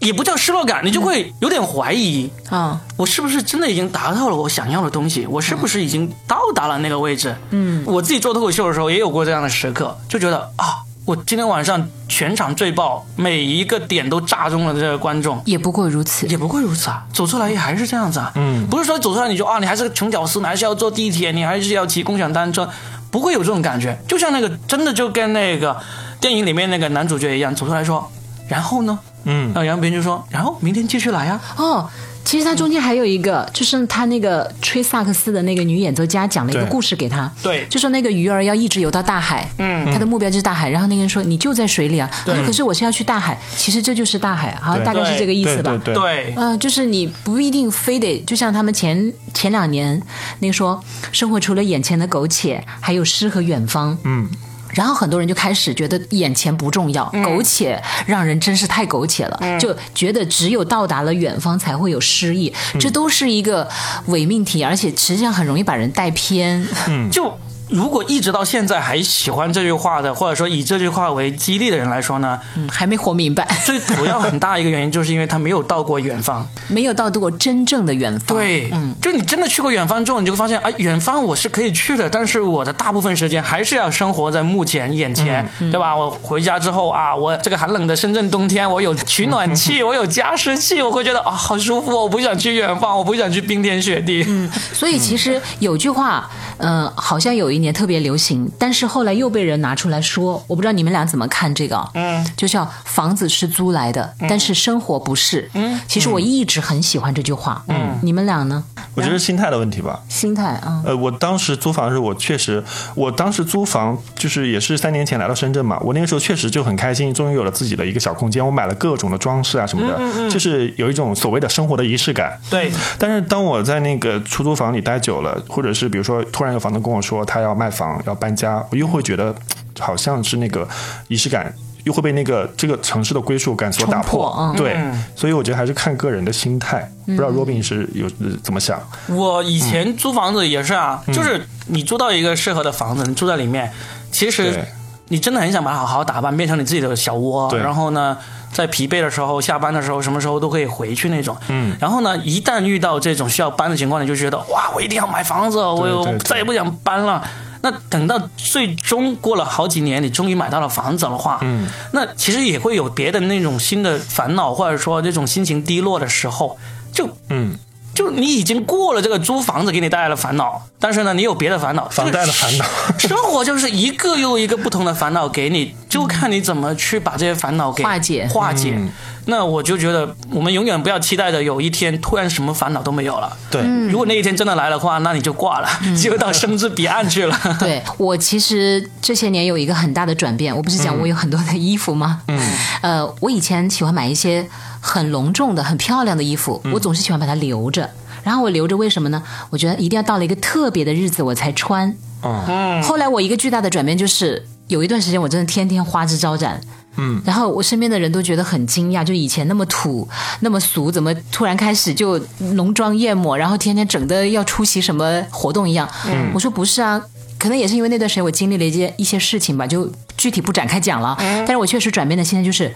[0.00, 2.80] 也不叫失落感，你就会有点怀疑，啊。
[2.96, 5.26] 我是不是真的已经达到了我想要的东西？
[5.26, 7.34] 我是不是已经到达了那个位置？
[7.50, 15.40] 嗯，我自己做脱口秀的时候也有过这样的时刻，就觉得啊，我今天晚上全场最爆，每一个点都炸中了这个观众。
[15.44, 16.26] 也不过如此。
[16.26, 18.32] 也不过如此啊，走出来也还是这样子啊。
[18.36, 22.68] 嗯，不是说走出来你就啊，你还是个穷屌丝，你还是要坐地铁，你还是要骑共享单车，
[23.10, 23.98] 不会有这种感觉。
[24.06, 25.76] 就像那个真的就跟那个
[26.20, 28.10] 电影里面那个男主角一样，走出来说，
[28.48, 28.98] 然后呢？
[29.26, 29.50] 嗯。
[29.50, 31.40] 啊，然后杨平就说，然后明天继续来啊。
[31.56, 31.88] 哦，
[32.24, 37.64] 其实他中间还有一个，就是他那个吹萨克斯的那个女演奏家讲了一个故事给他，对。
[37.68, 39.76] 就说那个鱼儿要一直游到大海，嗯。
[39.92, 45.70] 他的目标就是大海，然后那个人说你就在水里啊，他说可是我是要去大海，其实这就是大海，好像大概是这个意思吧。
[45.84, 50.02] 对对对，对，呃，就是你不一定非得，就像他们前前两年
[50.40, 53.96] 那个说，生活除了眼前的苟且，还有诗和远方。
[54.02, 54.28] 嗯，
[54.76, 63.66] 然后很多人就开始觉得眼前不重要，苟且让人真是太苟且了，就觉得只有到达了远方才会有诗意，这都是一个
[64.08, 66.64] 伪命题，而且实际上很容易把人带偏。
[67.10, 67.34] 就
[67.68, 76.46] 如果一直到现在还喜欢这句话的，或者说以这句话为激励的人来说呢，嗯，还没活明白，最主要很大一个原因就是因为他没有到过远方。
[76.68, 78.38] 没有到过真正的远方。
[78.38, 85.96] 对，嗯，就你真的去过远方之后，你就会发现，啊，远方我是可以去的，但是我的大部分时间还是要生活在目前眼前，对吧？
[85.96, 94.24] 我回家之后啊，我这个寒冷的深圳冬天，我有取暖器，我有加湿器，我会觉得啊，好舒服，我不想去远方，我不想去冰天雪地。
[94.28, 101.90] 嗯，所以其实有句话，嗯、好像有一年特别流行，但是后来又被人拿出来说，我不知道你们俩怎么看这个啊？
[101.94, 105.50] 嗯，就叫房子是租来的，但是生活不是。
[105.54, 107.62] 嗯，其实我一直很喜欢这句话。
[107.68, 108.64] 嗯，你们俩呢？
[108.94, 110.00] 我觉得心态的问题吧。
[110.08, 112.62] 心态啊，呃，我当时租房的时候，我确实，
[112.94, 122.38] 我当时租房就是也是三年前来到深圳嘛，我那个时候确实就很开心，终于有了自己的一个小空间，我买了各种的装饰啊什么的，就是有一种所谓的生活的仪式感。
[122.48, 129.34] 对，但是当我在那个出租房里待久了，或者是比如说突然有房东跟我说他要卖房要搬家，我又会觉得
[129.78, 130.66] 好像是那个
[131.08, 131.54] 仪式感。
[131.84, 134.76] 又会被那个这个城市的归属感所打破，破嗯对，
[135.14, 136.90] 所以我觉得还是看个人的心态。
[137.04, 138.80] 不知道 Robin 是有呃怎么想？
[139.06, 143.70] 我以前租房子也是啊，就是你租到一个适合的房子，你住在里面，
[144.10, 144.64] 其实
[145.10, 147.48] 你真的很想把它好好打扮，变成你自己的小窝。
[147.56, 148.18] 然后呢，
[148.56, 151.36] 在疲惫的时候、下班的时候，什么时候都可以回去那种。
[151.48, 151.76] 嗯。
[151.78, 157.22] 然后呢，一旦遇到这种需要搬的情况，你就觉得哇，我一定要买房子，我再也不想搬了。
[157.60, 166.56] 那等到最终过了好几年，你终于买到了房子的话，嗯，那其实也会有别的那种新的烦恼，或者说这种心情低落的时候，
[166.92, 167.58] 就嗯，
[167.96, 172.64] 就你已经过了这个租房子给你带来的烦恼，但是呢，你有别的烦恼，房贷的烦恼。
[172.98, 178.28] 生活就是一个又一个不同的烦恼给你，就看你怎么去把这些烦恼给化解。
[178.28, 178.74] 化解。
[178.76, 178.92] 嗯
[179.26, 183.36] 那我就觉得，我们永远不要期待着有一天突然什么烦恼都没有了。
[183.50, 183.60] 对，
[183.90, 185.68] 如果那一天真的来的话，那你就挂了，
[186.00, 187.36] 就到生之彼岸去了。
[187.60, 192.22] 对我其实这些年有一个很大的转变，我不是讲我有很多的衣服吗？
[192.28, 192.40] 嗯，
[192.82, 194.48] 呃，我以前喜欢买一些
[194.80, 197.90] 很隆重的、很漂亮的衣服，我总是喜欢把它留着。
[198.22, 199.22] 然后我留着为什么呢？
[199.50, 201.94] 我觉得一定要到了一个特别的日子我才穿。
[202.22, 206.60] 嗯，后来我一个巨大的转变就是，有一段时间我真的天天花枝招展。
[206.96, 210.08] 嗯，然后我身边的人都觉得很惊讶，就以前那么土、
[210.40, 212.18] 那么俗，怎么突然开始就
[212.54, 215.88] 浓妆艳抹，然后天天整的要出席什么活动一样？
[216.08, 217.02] 嗯，我说不是啊，
[217.38, 221.16] 可能也是因为那段时间我经历了一些一些事情吧，就具体不展开讲了。
[221.18, 222.74] 但是我确实转变的现在就是，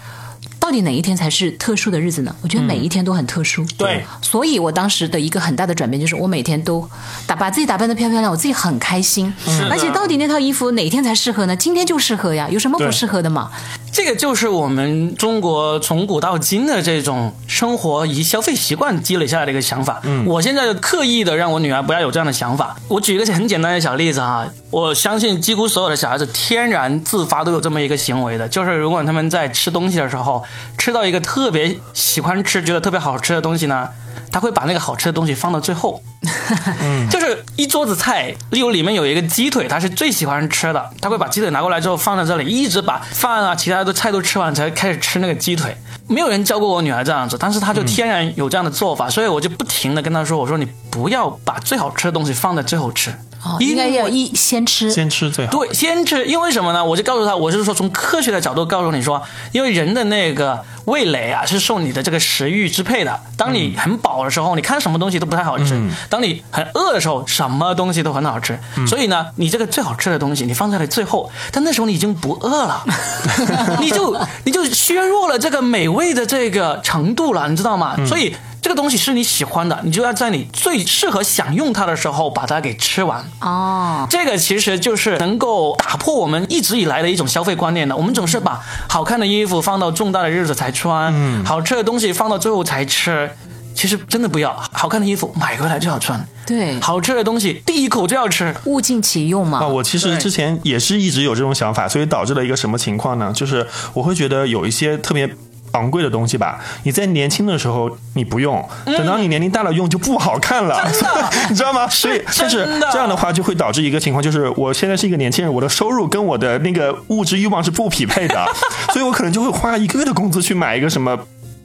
[0.70, 2.32] 到底哪一天才是特殊的日子呢？
[2.42, 3.66] 我觉得每一天都很特殊。
[3.76, 6.88] 对所以我当时的一个很大的转变就是，我每天都
[7.26, 9.34] 打把自己打扮的漂漂亮，我自己很开心。
[9.68, 11.56] 而且到底那套衣服哪天才适合呢？
[11.56, 13.50] 今天就适合呀，有什么不适合的嘛？
[13.92, 19.98] 这个就是我们中国从古到今的这种生活以及消费习惯积累下来的一个想法。
[20.04, 22.76] 嗯，我现在刻意的让我女儿不要有这样的想法。
[22.86, 30.44] 我举一个很简单的小例子啊，我相信几乎所有的小孩子天然自发都有这么一个行为的，就是如果他们在吃东西的时候
[30.78, 33.88] 吃到一个特别喜欢吃、觉得特别好吃的东西呢，
[34.30, 36.02] 他会把那个好吃的东西放到最后。
[37.10, 45.76] 就是一桌子菜，例如里面有一个鸡腿，他是最喜欢吃的，他会把鸡腿拿过来之后放在这里，一直把饭啊、其他的菜都吃完，才开始吃那个鸡腿。
[46.08, 54.90] 没有人教过我女儿这样子，但是她就天然有这样的做法，所以我就不停的跟她说：“我说你不要把最好吃的东西放在最后吃，哦，应该要一先吃。
[54.90, 55.52] 先吃最好。
[55.52, 56.84] 对，先吃，因为什么呢？
[56.84, 59.22] 我就告诉他，我是说从科学的角度告诉你说，
[59.52, 63.20] 因为人的那个味蕾啊是受你的这个食欲支配的。
[63.36, 65.74] 当你很饱的时候，你看什么东西都不太好吃；
[66.10, 68.58] 当你很饿的时候，什么东西都很好吃。
[68.86, 72.84] 所以呢，你这个最好吃的东西你放在了最后，但那时候你已经不饿了，
[73.80, 77.96] 你就你就削弱了这个美味的这个程度了，你知道吗？
[78.06, 78.34] 所以。
[78.62, 83.24] 这个东西是你喜欢的，你就要在你最适合享用它的时候把它给吃完。
[83.40, 87.96] 哦，这个其实就是能够打破我们一直以来的一种消费观念的。
[87.96, 93.30] 我们总是把好看的衣服放到重大的日子才穿，嗯，好吃的东西放到最后才吃。
[93.74, 98.54] 其实真的不要，好看的衣服买回来就要穿，对，好吃的东西第一口就要吃。
[98.64, 99.58] 物尽其用嘛。
[99.58, 103.32] 啊，我其实之前也是一直有这种想法，所以导致了一个什么情况呢？
[103.34, 105.30] 就是我会觉得有一些特别。
[105.72, 110.80] 昂贵的东西吧，你在年轻的时候你不用，等到你年龄大了用就不好看了，
[111.48, 111.88] 你知道吗？
[111.88, 118.46] 所以，但是这样的话就会导致一个情况，就是我现在是一个年轻人，我的收入跟我的那个物质欲望是不匹配的，
[118.92, 121.18] 所以我可能就会花一个月的工资去买一个什么。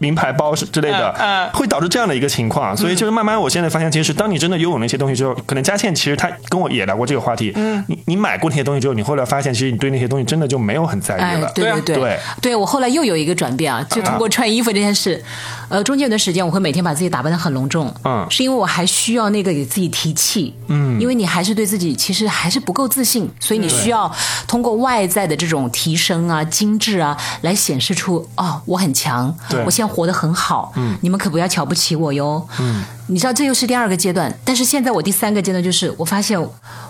[0.06, 11.80] 名牌包是之类的，会导致这样的一个情况，所以就是慢慢我现在发现，其实当你真的拥有那些东西之后，可能佳倩其实她跟我也聊过这个话题，嗯，你你买过那些东西之后，你后来发现，其实你对那些东西真的就没有很在意哎了，，对啊。
[11.84, 12.20] 对对。
[12.42, 15.24] 对，我后来又有一个转变啊，就通过穿衣服这件事，
[15.70, 18.26] 呃，中间有段时间我会每天把自己打扮的很隆重，嗯。
[18.30, 24.12] 是因为我还需要那个给自己提气，嗯，因为你还是对自己其实还是不够自信，所以你需要
[24.48, 36.38] 通过外在的这种提升啊、精致啊，来显示出哦，我很强对，我现在活得很好，嗯，你们可不要瞧不起我哟，嗯，你知道这又是第二个阶段，但是现在我第三个阶段就是我发现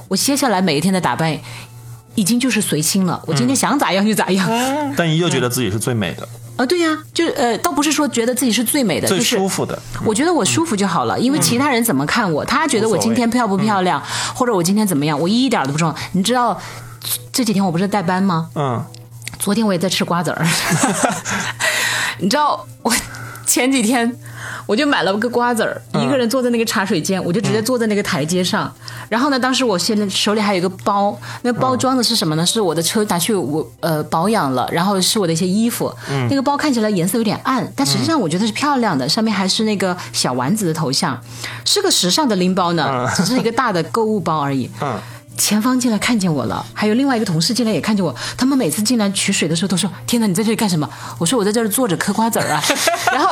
[0.08, 1.38] 我接下来每一天的打扮。
[2.18, 4.50] 已经就是随心了，我今天想咋样就咋样。
[4.96, 14.02] 但你又觉得自己是最美的、 啊，对呀、就呃，倒不是说觉得自己是最美的，最舒服的，我觉得我舒服就好了，因为其他人怎么看我，他觉得我今天漂不漂亮，
[14.34, 15.96] 或者我今天怎么样，我一点都不重要。
[16.14, 16.58] 你知道
[17.34, 18.50] 这几天我不是代班吗？
[18.56, 18.82] 嗯，
[19.38, 20.48] 昨天我也在吃瓜子儿，
[22.20, 22.94] 你知道我
[23.46, 24.12] 前几天
[24.66, 28.74] 我就买了个瓜子儿，一个人坐在那个茶水间，我就直接坐在那个台阶上。
[29.08, 32.44] 然后呢，当时我现在手里还有一个包，那包装的是什么呢？
[32.44, 35.94] 是我的车拿去我呃保养了，然后是我的一些衣服。
[36.30, 41.20] 那个包看起来颜色有点暗，但实际上我觉得是漂亮的，上面还是那个小丸子的头像，
[41.64, 44.70] 是个时尚的拎包呢，只是一个大的购物包而已。
[44.82, 45.00] 嗯
[45.38, 48.14] 前方进来看见我了，还有另外一个同事进来也看见我。
[48.38, 52.64] 他们每次进来取水的时候都说：“天哪，你在这里干什么？”我说：“我在这儿坐着嗑瓜子儿啊。”
[53.12, 53.30] 然后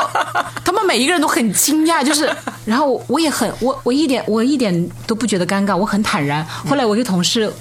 [0.63, 2.29] 他们每一个人都很惊讶，就是，
[2.65, 6.45] 然后我也很我我一点我一点都不觉得尴尬，我很坦然。
[6.67, 7.51] 后来我一个同事。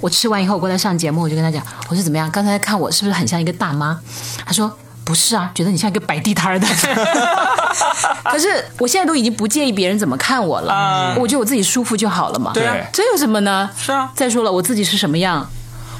[0.00, 2.28] 我吃完以后，我过来上节目，我就跟他讲，我说怎么样？
[2.32, 3.96] 刚才看我是不是很像一个大妈？
[4.44, 4.76] 他说
[5.12, 6.66] 不是啊，觉得你像一个摆地摊儿的。
[8.24, 12.50] 可是我现在都已经不介意别人怎么看我了，我觉得我自己舒服就好了嘛。
[12.54, 13.68] 对啊这有什么呢？
[13.76, 15.46] 是啊再说了，我自己是什么样，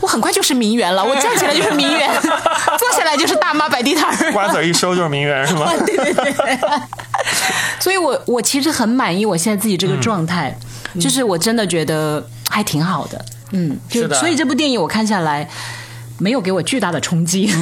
[0.01, 1.05] 我很快就是名媛了。
[1.05, 4.33] 我站起来就是名媛， 坐下来就是大妈摆地摊儿。
[4.33, 5.71] 瓜子儿一收就是名媛是吗？
[5.85, 6.59] 对对对。
[7.79, 10.57] 所以我我其实很满意我现在自己这个状态，
[10.99, 13.23] 就是我真的觉得还挺好的。
[13.51, 15.47] 嗯，就是所以这部电影我看下来。
[16.23, 17.53] 没有给我巨大的冲击，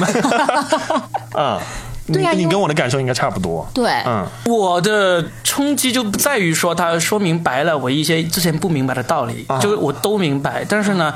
[1.33, 1.59] 嗯，
[2.13, 3.67] 对呀你你跟我的感受应该差不多。
[3.73, 10.63] 对，嗯，我的冲击就不在于说他说明白了我一些之前不明白的道理，就是我都明白。
[10.69, 11.13] 但是呢，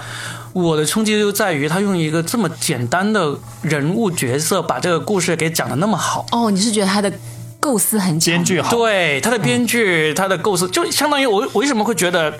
[0.53, 6.25] 我的冲击就在于他用一个这么简单的人物角色把这个故事给讲的那么好。
[6.31, 7.11] 哦，你是觉得他的
[7.59, 12.33] 构思很强，编剧好，对他的编剧，他的构思，就相当于我我为什么会觉得，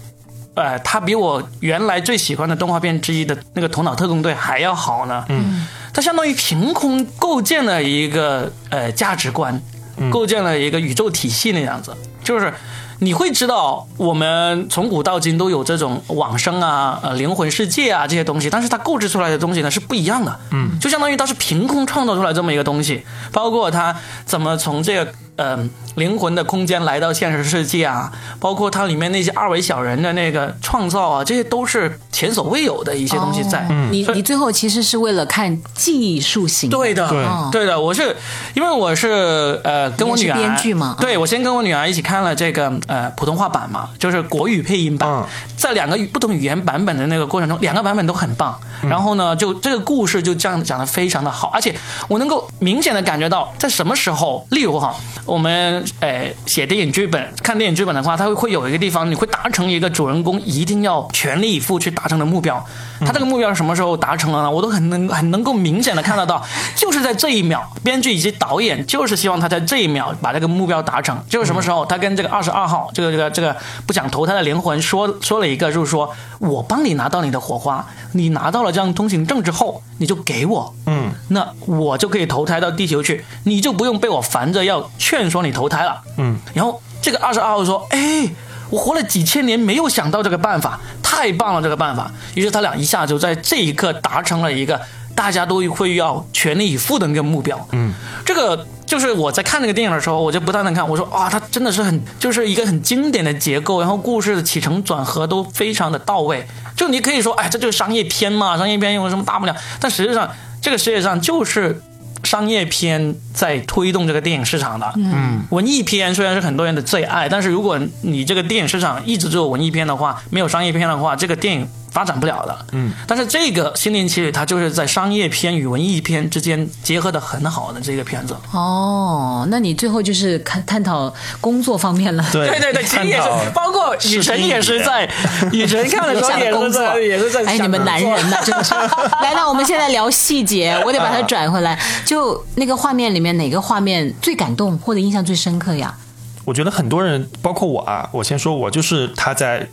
[0.56, 5.24] 呃，它比我原来最喜欢的动画片之一的那个《头脑特工队》还要好呢？
[5.30, 9.62] 嗯，他相当于凭空构建了一个呃价值观，
[10.10, 12.54] 构建了一个宇宙体系那样子，就是。
[13.00, 23.94] 你会知道，我们从古到今都有这种往生啊、呃灵魂世界啊这些东西，但是它构置出来的东西呢是不一样的，嗯，就相当于它是凭空创造出来这么一个东西，包括它
[24.26, 25.60] 怎么从这个呃
[25.96, 33.60] 灵魂的空间来到现实世界啊，包括它里面那些二维小人的那个创造啊，这些都是前所未有的一些东西在。
[33.68, 38.16] 哦你你最后其实是为了看技术型，对的，对哦对的，我是
[38.54, 45.26] 因为我是呃跟我女儿编剧嘛对我先跟我女儿一起看了这个呃普通话版嘛，就是国语配音版，嗯。
[45.56, 48.60] 在两个不同语言版本的那个过程中，两个版本都很棒。
[48.84, 51.74] 然后呢，就这个故事就这样讲的非常的好，而且
[52.08, 62.64] 我能够明显的感觉到在什么时候，例如哈，我们呃写电影剧本、看电影剧本的话，它会会有一个地方，你会达成一个主人公一定要全力以赴去达成的目标。
[63.02, 64.50] 他这个目标是什么时候达成了呢？
[64.50, 66.42] 我都很能很能够明显的看得到，
[66.76, 71.18] 就是在这一秒，编剧以及导演就是希望他在这一秒把这个目标达成。
[71.28, 88.30] 就是什么时候，他跟这个二十二号这个这个这个不想投胎的灵魂说说了一个，就是说我帮你拿到你的火花，你拿到了这张通行证之后，你就给我，嗯，那我就可以投胎到地球去，你就不用被我烦着要劝说你投胎了，嗯，然后这个二十二号说，哎。
[88.72, 91.62] 我活了几千年，没有想到这个办法，太棒了！
[91.62, 94.82] 这个办法，于是他俩一下就在这一刻达成了一个
[95.14, 97.64] 大家都会要全力以赴的一个目标。
[97.74, 97.94] 嗯，
[98.26, 106.46] 这个就是我在看那个电影的时候，我就不断的看，我说啊，它真的是很，就是一个很经典的结构，然后故事的起承转合都非常的到位。
[106.76, 109.56] 就你可以说，哎，这就是商业片嘛，商业片有什么大不了？
[109.80, 110.28] 但实际上，
[110.60, 111.80] 这个世界上就是。
[112.26, 122.92] 商业片在推动这个电影市场的，嗯，文艺片虽然是很多人的最爱，但是如果你这个电影市场一直只有文艺片的话，没有商业片的话，这个电影发展不了的，嗯。
[123.08, 132.26] 但是这个《心灵奇旅》它就是在商业片与文艺片之间结合的很好的这个片子，哦，那你最后就是探探讨工作方面了。
[132.34, 135.10] 对对对对，其实也是，包括雨辰也是在，
[135.54, 138.76] 雨辰看的时候也是在，也是在想哎，你们男人呐，真的是。
[139.24, 141.80] 来，那我们现在聊细节，我得把它转回来。
[142.06, 145.96] 就那个画面里面，哪个画面最感动或者印象最深刻呀？
[146.44, 149.68] 我觉得很多人，包括我啊，我先说，我就是他在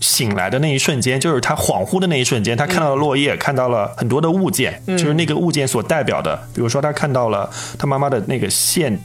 [0.00, 8.98] 醒来的那一瞬间，就是他恍惚的那一瞬间，他看到了落叶，看到了很多的物件，就是那个物件所代表的，比如说他看到了他妈妈的那个线。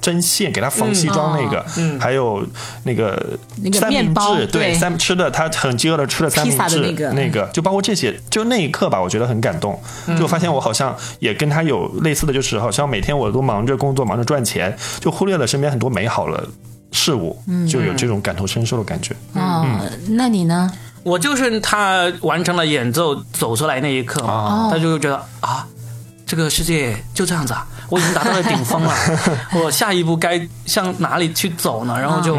[0.00, 1.62] 针线给他缝西装那个，
[1.98, 2.46] 还有
[2.84, 3.36] 那个
[3.74, 7.12] 三明治，对三吃的他很饥饿的吃了三明治，那个。
[7.14, 9.78] 那个就包括这些，就那一刻吧，我觉得很感动。
[10.16, 16.46] 就发现我好像也跟他有类似的，就是好像每天我都忙着工作，忙着赚钱，就忽略了身边很多美好的
[16.92, 19.14] 事物，就有这种感同身受的感觉。
[19.34, 19.66] 哦，
[20.08, 20.70] 那你呢？
[21.04, 25.66] 我就是他完成了演奏走出来那一刻嘛，他就觉得啊，
[26.26, 28.94] 这个世界就这样子啊，我已经达到了顶峰了，
[29.62, 31.98] 我下一步该向哪里去走呢？
[31.98, 32.36] 然后就。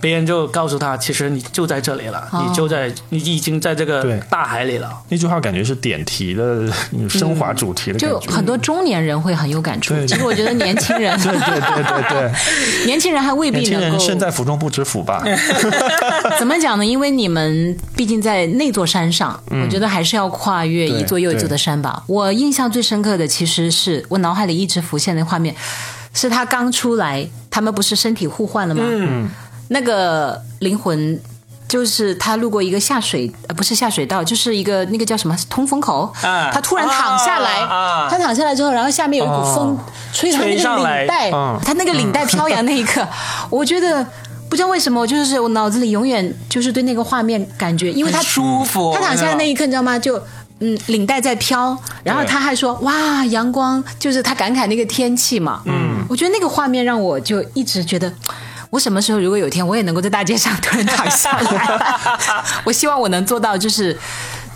[0.00, 4.90] 别人就告诉他，其实你就在这里了，哦你就在，你已经在这个大海里了。
[5.08, 6.70] 那句话感觉是点题的
[7.08, 8.20] 升华主题的感觉。
[8.20, 9.94] 就很多中年人会很有感触。
[10.06, 12.32] 其实我觉得年轻人，对对对对对，
[12.86, 15.24] 年轻人还未必能够人身在福中不知福吧？
[16.38, 16.84] 怎么讲呢？
[16.84, 22.02] 因为你们毕竟在那座山上，我觉得还是要跨越一座又一座的山吧。
[22.06, 25.54] 我印象最深刻的，其实是我脑海里一直浮现的画面，
[26.12, 28.82] 是他刚出来，他们不是身体互换了吗？
[28.86, 29.28] 嗯，
[29.68, 31.20] 那个灵魂。
[31.68, 37.58] 就是他路过一个下水，呃，不是下水道，就是一个那个叫什么通风口，啊他突然躺下来，
[38.08, 39.78] 他躺下来之后，然后下面有一股风、哦
[40.12, 43.04] 吹他那个领带，嗯他那个领带飘扬那一刻，
[43.50, 44.06] 我觉得
[44.48, 49.98] 不知道为什么，我就是我脑子里永远就是对那个画面感觉，因为他舒服他躺下来那一刻，你知道吗？
[49.98, 50.22] 就
[50.60, 55.62] 嗯，领带在飘，然后他还说哇，阳光，就是他感慨那个天气嘛。
[55.64, 58.12] 嗯，我觉得那个画面让我就一直觉得。
[58.76, 61.80] 我什么时候如果有一天我也能够在大街上 突然躺下来，
[62.64, 63.98] 我希望我能做到，就是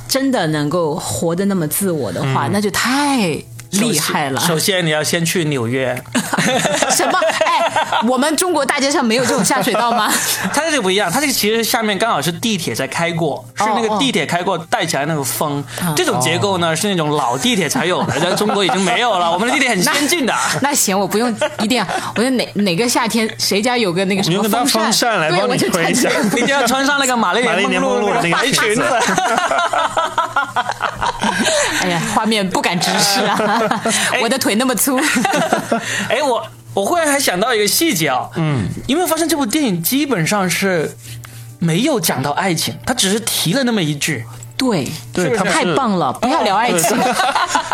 [0.06, 4.40] 真的能够活得那么自我的话，那就太厉害了。
[4.40, 6.02] 首先你要先去纽约，
[6.90, 7.18] 什么？
[7.44, 7.70] 哎，
[8.06, 10.11] 我们中国大街上没有这种下水道吗？
[10.52, 15.64] 它这个不一样，它这个其实下面刚好是地铁在开过，是那个地铁开过带起来那个风。
[15.96, 19.30] 这种结构呢是那种老地铁才有的，在中国已经没有了。
[19.33, 20.35] 我们的地铁很先进的。
[20.62, 28.83] 那行，我不用一定要，我说哪哪个夏天谁家有个那个什么风风扇来对，帮你我就吹一下穿着一定要穿上那个玛丽莲梦露的那个白裙子。
[31.83, 33.60] 哎呀，画面不敢直视啊，
[34.23, 34.96] 我的腿那么粗。
[36.08, 40.96] 哎，我我忽然还想到一个细节啊，嗯，有没有发现这部电影基本上是
[41.58, 44.25] 没有讲到爱情，他只是提了那么一句。
[44.61, 46.13] 对，对是太棒了！
[46.13, 46.94] 不要聊爱情，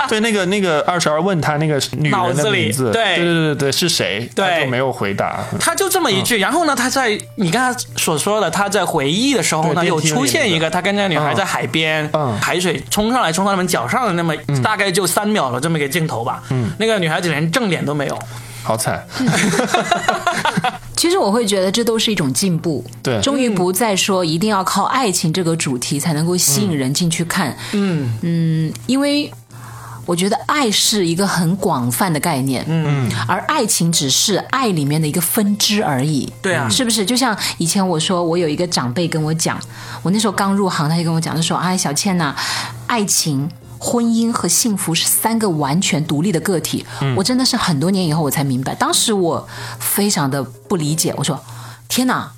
[0.09, 3.17] 对，那个那个二十二问他那个女人脑子里的名字，对。
[3.17, 4.31] 对对对对是谁？
[4.37, 4.65] 对。
[4.67, 5.41] 没有回答。
[5.59, 12.39] 他就这么一句，然后呢，他在你刚才所说的，他在回忆的时候呢，有出现一个他跟那个女孩在海边，嗯。
[12.41, 14.33] 海水冲上来冲到他们脚上的那么、
[14.63, 18.17] 大概就三秒的这么一个镜头吧，嗯，那个女孩子连正脸都没有，
[18.63, 19.05] 好惨，
[21.07, 22.85] 其实我会觉得这都是一种进步。
[23.01, 27.57] 对终于不再说一定要靠爱情这个主题才能够吸引人进去看。
[27.75, 29.33] 嗯嗯，因为
[30.05, 36.29] 我觉得爱是一个很广泛的概念，嗯，而爱情只是爱里面的一个分支而已。
[36.43, 37.07] 对啊是不是？
[37.07, 39.57] 就像以前我说，我有一个长辈跟我讲，
[40.03, 42.35] 我那时候刚入行，他就跟我讲，他说：“哎，小倩呐、
[42.89, 43.49] 爱情。”
[43.79, 46.85] 婚姻和幸福是三个完全独立的个体，
[47.17, 49.49] 我真的是很多年以后我才明白，当时我
[49.79, 51.15] 非常的不理解。
[51.17, 51.39] 我说
[51.89, 52.33] ：“天哪，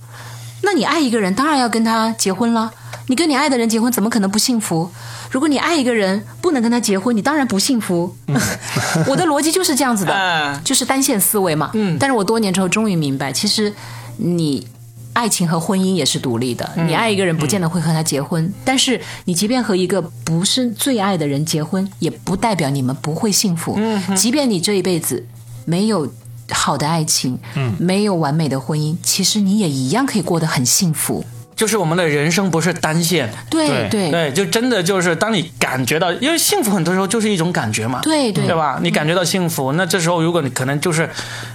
[0.62, 2.72] 那你爱一个人，当然要跟他结婚了。
[3.07, 4.91] 你跟你爱的人结婚，怎么可能不幸福？
[5.30, 8.14] 如果你爱一个人，不能跟他结婚，你当然不幸福。
[9.07, 11.70] 我的逻辑就是这样子的，嗯 就是单线思维嘛。
[11.74, 13.72] 嗯，但是我多年之后终于明白，其实
[14.16, 14.66] 你。
[15.12, 23.78] 爱情和婚姻也是独立的，你爱一个人不见得会和他结婚，但是你即便和一个不是最爱的人结婚，也不代表你们不会幸福。
[24.16, 25.26] 即便你这一辈子
[25.64, 26.12] 没有
[26.50, 27.38] 好的爱情，
[27.78, 31.24] 没有完美的婚姻，其实你也一样可以过得很幸福。
[31.59, 34.12] 就是我们的人生不是单线，对对。
[34.12, 38.46] 对，就真的就是当你感觉到，因为幸福很多时候就是一种感觉嘛，对对。
[38.46, 38.78] 对吧？
[38.80, 41.11] 你感觉到幸福，那这时候如果你可能就是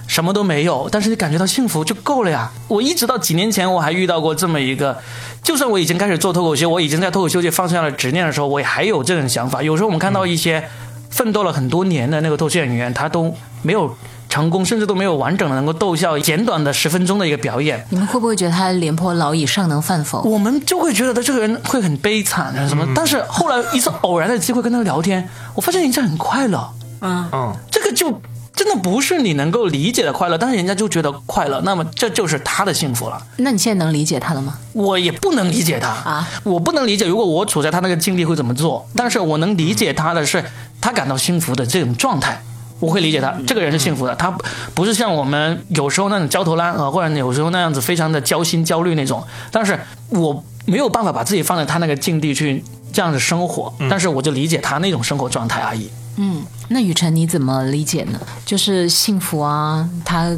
[0.06, 2.52] 什么都没有，但是你感觉到幸福就够了呀。
[2.68, 5.00] 我一直到几年前我还遇到过这么一个，
[5.42, 9.62] 就算我已经开始做脱口秀，我已经在脱口秀界放下了执念的时候，我也还有这种想法。
[9.62, 10.62] 有时候我们看到一些
[11.08, 13.96] 奋斗了很多年的那个脱口秀演员，他都没有
[14.28, 17.86] 成功，甚至都没有完整的能够逗笑简短的十分钟的一个表演。
[17.90, 20.22] 你们会不会觉得他廉颇老矣，尚能饭否？
[20.22, 26.68] 我们就会觉得他这个人会很悲惨啊什么，但是后来一次偶然的机会跟他聊天，我发现人家很快乐，
[27.00, 28.20] 嗯嗯，这个就
[28.54, 33.20] 真的不是你能够理解的快乐，但是人家就觉得快乐，那么这就是他的幸福了。
[33.36, 34.58] 那你现在能理解他了吗？
[34.72, 40.44] 我也不能理解他啊，我不能理解，如果我处在他那个境地会怎么做，但是我能理解他的是
[40.80, 42.42] 他感到幸福的这种状态。
[42.84, 44.36] 我会理解他，这个人是幸福的，他
[44.74, 49.24] 不是像我们有时候那种焦头烂额，或者有时候那样子非常的焦心焦虑那种。
[49.50, 49.78] 但是
[50.10, 52.62] 我没有办法把自己放在他那个境地去
[52.92, 55.88] 这样子生活，但是我就理解他那种生活状态而已。
[56.16, 58.20] 嗯，那雨辰你怎么理解呢？
[58.44, 60.36] 就是幸福啊，他。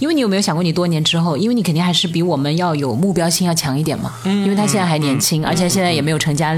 [0.00, 4.12] 因为你有没有想过，你多年之后，因为你肯定还是比我们要有目标性要强一点嘛。
[4.24, 4.42] 嗯。
[4.42, 6.52] 因为他现在还年轻，而且现在也没有成家，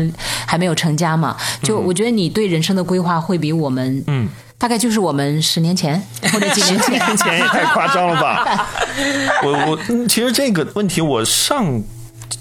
[0.47, 1.37] 还没有成家嘛。
[1.63, 4.27] 就我觉得你对人生的规划会比我们，嗯，
[4.59, 6.01] 大概就是我们十年前
[6.33, 6.93] 或者几年前。
[6.99, 8.67] 年前也太夸张了吧！
[9.45, 11.83] 我我嗯其实这个问题我上。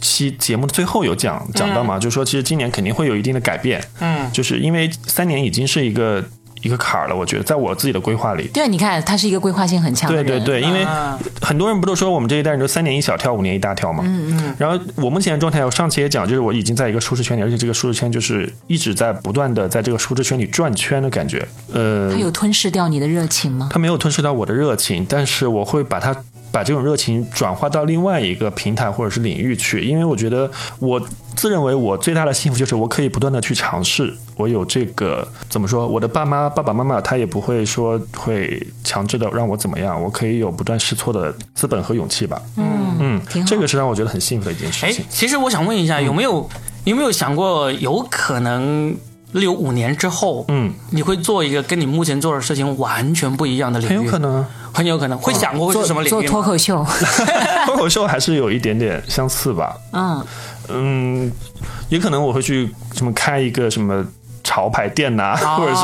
[0.02, 6.24] 期节目的最后有讲讲到嘛，就是说其实今年肯定会有一定的改变，嗯，就是因为三年已经是一个
[6.66, 10.26] 一个坎儿了，我觉得在我自己的规划里，对啊，你看他是一个规划性很强的人。
[10.26, 14.04] 对对对，因为啊很多人不都说我们这一代人都三年一小跳，五年一大跳嘛。
[14.08, 14.56] 嗯嗯。
[14.58, 21.48] 然后我目前的状态，我上期也讲，就是我已经在一个舒适圈里，而且这个舒适圈就是一直在不断的在这个舒适圈里转圈的感觉。
[21.72, 23.70] 呃他，有吞噬掉你的热情吗？
[23.72, 26.16] 它没有吞噬掉我的热情，但是我会把它
[26.56, 30.50] 把这种热情转化到另外一个平台或者是领域去，因为我觉得
[30.80, 30.98] 我
[31.36, 42.42] 自认为我最大的幸福就是我可以不断的去尝试，我有这个怎么说，我的爸妈爸爸妈妈他也不会说会强制的让我怎么样，我可以有不断试错的资本和勇气吧。
[42.56, 45.04] 嗯嗯挺，好这个是让我觉得很幸福的一件事哎情，。
[45.10, 46.50] 其实我想问一下，有没有
[46.86, 48.96] 有没有想过，有可能
[49.36, 53.98] 六五年之后，嗯，你会做一个跟你目前做的事情完全不一样的领域？
[53.98, 56.42] 很有可，能啊，很有可能会想过会做是什么领域做脱？
[56.42, 56.86] 口秀，
[57.68, 59.76] 脱口秀还是有一点点相似吧。
[59.92, 60.26] 嗯，
[60.70, 61.32] 嗯，
[61.90, 64.06] 也可能我会去什么开一个什么
[64.46, 65.82] 潮牌店呐、哦 或者是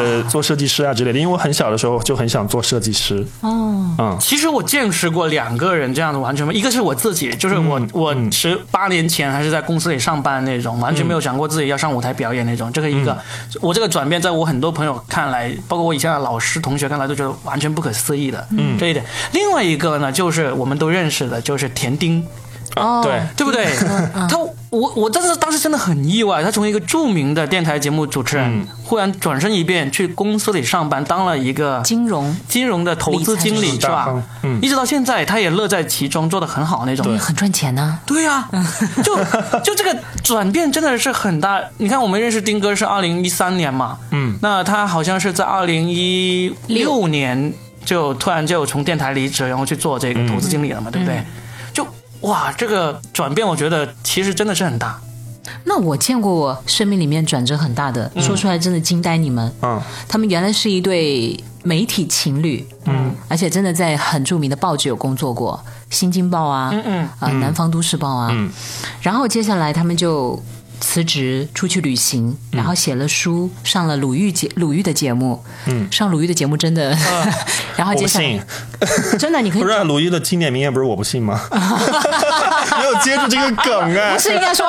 [0.00, 1.18] 呃做设计师啊之类的。
[1.18, 3.22] 因为我很小的时候就很想做设计师。
[3.42, 12.72] 哦，嗯，其实我见识过两个人这样的完全不，一个是我自己，就是我、我十八年前还是在公司里上班那种，完全没有想过自己要上舞台表演那种。
[12.72, 13.18] 这个一个，
[13.60, 18.46] 我这个转变，在我很多朋友看来，包括我以前的老师同学看来，都觉得完全不可思议的。
[18.52, 19.04] 嗯，这一点。
[19.32, 22.24] 另外一个呢，就是我们都认识的，就是田丁。
[22.76, 23.66] 哦，对，对不对？
[24.28, 24.38] 他
[24.70, 32.36] 我我当时当时真的很意外，他从一个著名的电台节目主持人，忽然转身一变去公司里上班，当了一个金融。
[32.46, 34.22] 金融的投资经理，是吧？
[34.42, 34.60] 嗯。
[34.60, 37.10] 一直到现在，他也乐在其中，做得很好那种。
[37.10, 38.48] 也很赚钱呢、对呀、
[39.02, 39.16] 就
[39.60, 41.60] 就这个转变真的是很大。
[41.78, 47.54] 你看，我们认识丁哥是二零一三年嘛，嗯，那他好像是在二零一六年
[47.84, 51.22] 就突然就从电台离职，然后去做这个投资经理了嘛，对不对？
[52.20, 55.00] 就哇，这个转变，我觉得其实真的是很大。
[55.64, 59.52] 那我见过我生命里面转折很大的，说出来真的惊呆你们。
[59.62, 65.60] 嗯，他们原来是一对媒体情侣，嗯，而且真的在很著名的报纸有工作过，
[65.94, 68.50] 《新京报》啊，嗯嗯，啊，《南方都市报》啊，嗯，
[69.00, 70.40] 然后接下来他们就
[70.80, 76.96] 辞职出去旅行，然后写了书，上了鲁豫节鲁豫的节目，嗯，上鲁豫的节目真的，
[77.76, 78.38] 然后接下来，
[79.18, 81.40] 真的你可以不是啊鲁豫的经典名言不是我不信吗？
[82.78, 84.66] 没有接住这个梗哎不，是应该说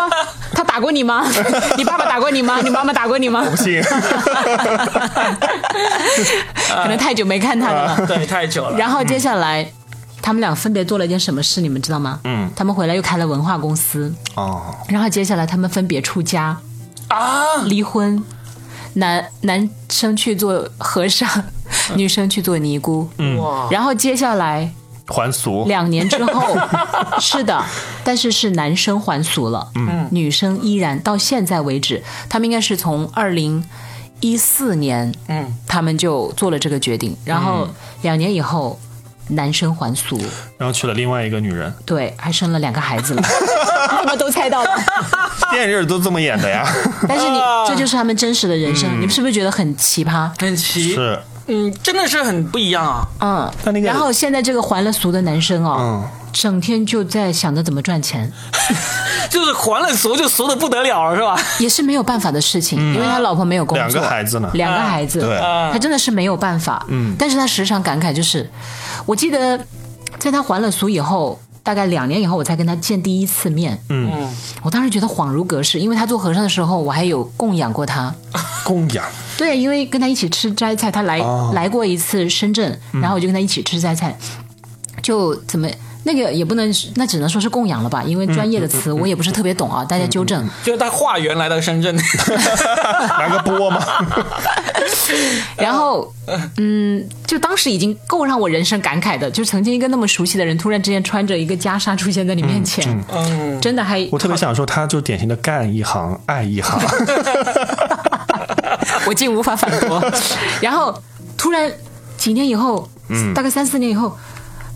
[0.54, 1.26] 他打过你吗？
[1.78, 2.60] 你爸爸打过你吗？
[2.64, 3.44] 你妈妈打过你吗？
[3.46, 3.82] 我不信。
[6.68, 8.06] 可能太久没看他了。
[8.08, 8.78] 对，太久了。
[8.78, 9.70] 然后接下来，
[10.22, 12.20] 他们俩分别做了一件什么事，你们知道吗？
[12.24, 16.58] 嗯，他们回来又开了文化公司，哦，然后接下来他们分别出家、
[17.08, 18.22] 啊，离婚，
[18.94, 21.30] 男男生去做和尚，
[21.96, 23.10] 女生去做尼姑。
[23.18, 24.72] 嗯，哇，然后接下来
[25.08, 25.66] 还俗。
[25.68, 26.58] 两年之后，
[27.22, 27.64] 是的，
[28.04, 33.64] 但是是男生还俗了，嗯，女生依然到现在为止，他们应该是从二零
[34.20, 37.68] 一四年，嗯，他们就做了这个决定，然后
[38.02, 38.80] 两年以后，
[39.30, 40.20] 男生还俗，
[40.58, 43.22] 然后娶了另外一个女人，对，还生了两个孩子了，
[44.02, 44.70] 你们都猜到了，
[45.52, 46.66] 电影里都这么演的呀。
[47.08, 50.30] 但是你这就是他们真实的人生，你们是不是觉得很奇葩？
[50.40, 53.08] 很奇，是，嗯，真的是很不一样啊。
[53.20, 58.32] 嗯，他那个然后现在这个还了俗的男生哦，嗯整天就在想着怎么赚钱。
[59.30, 61.38] 就是还了俗就俗的不得了了，是吧？
[61.60, 66.86] 也是没有办法的事情，因为他老婆没有工作，两个孩子呢两个孩子，对啊他真的是没有办法。
[66.88, 68.50] 嗯，但是他时常感慨，就是
[69.06, 69.60] 我记得
[70.18, 73.78] 在他还了俗以后，大概两年以后，我才跟他见第一次面。
[73.90, 74.10] 嗯，
[74.64, 78.16] 我当时觉得恍如隔世，因为他做和尚的时候，我还有供养过他。
[78.64, 79.06] 供养，
[79.38, 84.18] 对，因为跟他一起吃斋菜，他来、哦来过一次深圳，然后我就跟他一起吃斋菜，
[85.04, 85.68] 就怎么。
[86.08, 90.48] 那个也不能，那只能说是供养了吧，因为专业的词我也不是特别懂啊，大家纠正。
[90.64, 91.94] 就是他化缘来到深圳，
[93.20, 93.86] 来个波嘛？
[95.58, 96.14] 然后，
[96.58, 106.80] 嗯，就当时已经够让我人生感慨的，就曾经一个那么熟悉的人，突然之间穿着一个袈裟出现在你面前，嗯， 真的还我特别想说，他就典型的干一行爱一行。
[109.06, 110.02] 我竟无法反驳。
[110.62, 111.02] 然后
[111.38, 111.70] 突然
[112.18, 112.88] 几年以后，
[113.34, 114.18] 大概三四年以后，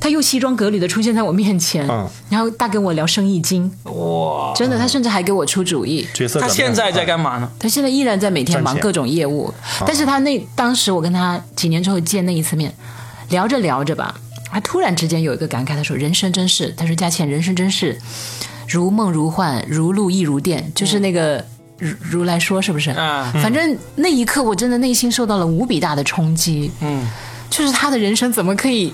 [0.01, 2.09] 他又西装革履的出现在我面前，嗯。
[2.27, 6.05] 然后大跟我聊生意经，哇，真的，他甚至还给我出主意。
[6.11, 7.49] 他角色他现在在干嘛呢？
[7.59, 9.53] 他现在依然在每天忙各种业务，
[9.85, 12.73] 但是他那当时我跟他几年之后见那一次面，
[13.29, 14.15] 聊着聊着吧，
[14.51, 17.95] 他突然之间有一个感慨，他说：“人生真是，他说佳倩，人生真是
[18.67, 21.45] 如梦如幻，如露亦如电，就是那个
[21.77, 22.89] 如如来说是不是？
[22.97, 23.31] 嗯。
[23.33, 27.07] 反正那一刻我真的内心受到了无比大的冲击，嗯，
[27.51, 28.91] 就是他的人生怎么可以？”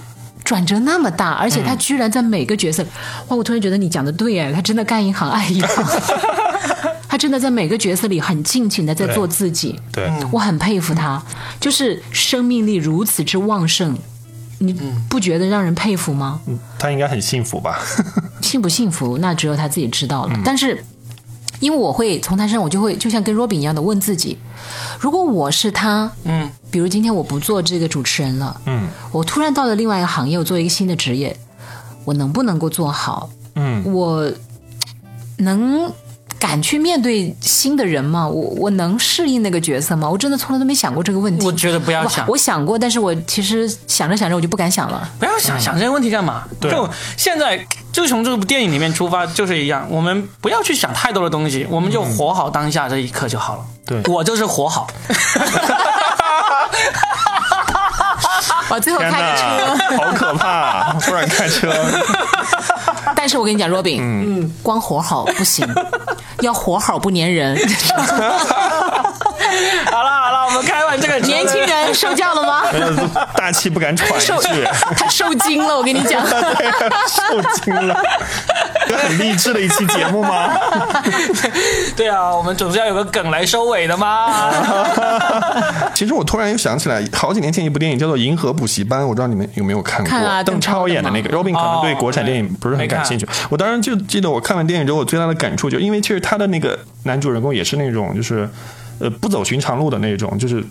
[0.48, 2.82] 转折那么大，而且他居然在每个角色，
[3.28, 3.36] 哇！
[3.36, 5.86] 我突然觉得你讲的对哎，他真的干一行爱一行，
[7.06, 9.78] 他真的在每个角色里很尽情的在做自己。
[9.92, 11.22] 对，我很佩服他，
[11.60, 13.94] 就是生命力如此之旺盛，
[14.60, 14.72] 你
[15.10, 16.40] 不觉得让人佩服吗？
[16.80, 17.78] 他应该很幸福吧？
[18.42, 20.40] 幸不幸福，那只有他自己知道了。
[20.46, 20.82] 但是，
[21.60, 24.38] 因为我会从他身上，我就会就像跟 Robin 一样的问自己：
[25.00, 28.88] 如果我是他，嗯，比如今天我不做这个主持人了，嗯。
[29.12, 31.36] 我突然到了另外一个行业，我做一个新的职业，
[32.06, 33.30] 我能不能够做好？
[33.56, 34.32] 嗯，我
[35.38, 35.92] 能
[36.40, 38.28] 敢去面对新的人吗？
[38.28, 40.10] 我我能适应那个角色吗？
[40.10, 41.46] 我真的从来都没想过这个问题。
[41.46, 45.10] 我觉得不要想我，我想过，但是我其实想着想着我就不敢想了。
[45.20, 46.44] 不要想想这些问题干嘛？
[46.60, 53.64] 对就现在就从这部电影里面出发，就是一样，我们不要去想太多的东西，我们就活好当下这一刻就好了。
[53.86, 54.88] 对我就是活好。
[58.70, 60.92] 我最后开个车，好可怕！
[61.00, 61.74] 突然开车，
[63.16, 65.66] 但是我跟你讲，Robin，嗯，光活好不行，
[66.42, 67.58] 要活好不粘人。
[69.92, 72.64] 好了好了，我们开完这个年轻人受教了吗？
[73.36, 76.22] 大气不敢喘一受句，他受惊了，我跟你讲。
[77.08, 78.04] 受惊了。
[78.88, 80.50] 这很励志的一期节目吗？
[81.96, 84.52] 对啊，我们总是要有个梗来收尾的嘛。
[85.94, 90.10] 其实我突然又想起来，好几年前一部电影叫做《银河补习班》，我不知道你们有没有看过？
[90.10, 91.30] 看啊邓邓超演的那个。
[91.30, 93.28] Robin 可能对哦国产电影不是很感兴趣。
[93.50, 98.50] 我当时就记得我看完电影之后，我最大的感触就因为其实他的那个男主人公也是那种就是
[99.00, 100.64] 呃不走寻常路的那种，就是。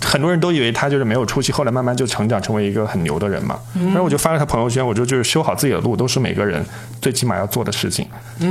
[0.00, 3.58] 很多人都以为他就是没有出息，后来慢慢就成长成为一个很牛的人嘛。
[3.74, 6.64] 然后我就发了他朋友圈，我说就是修好自己的路，都是每个人
[7.00, 8.06] 最起码要做的事情。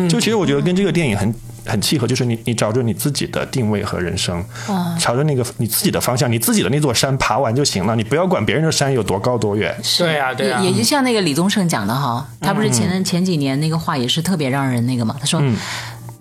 [0.10, 1.34] 就其实我觉得跟这个电影很
[1.66, 4.44] 很契合，就是你你找准你自己的定位和人生，
[5.00, 9.76] 朝着那个你自己的方向，你自己的那座山爬完就行了，你不要管别人的山有多高多远。
[9.98, 15.42] 对呀、对也就像那个李宗盛讲的哈，他不是前前几年那个话也是特别让人那个嘛，他说。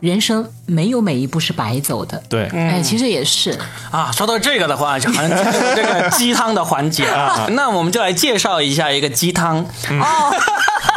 [0.07, 3.59] 人生没有每一步是白走的，对，哎，其实也是，
[3.91, 7.47] 啊，说到这个的话，就好像进入这个鸡汤的环节啊。
[7.51, 9.59] 那我们就来介绍一下一个鸡汤。
[10.01, 10.35] 哦。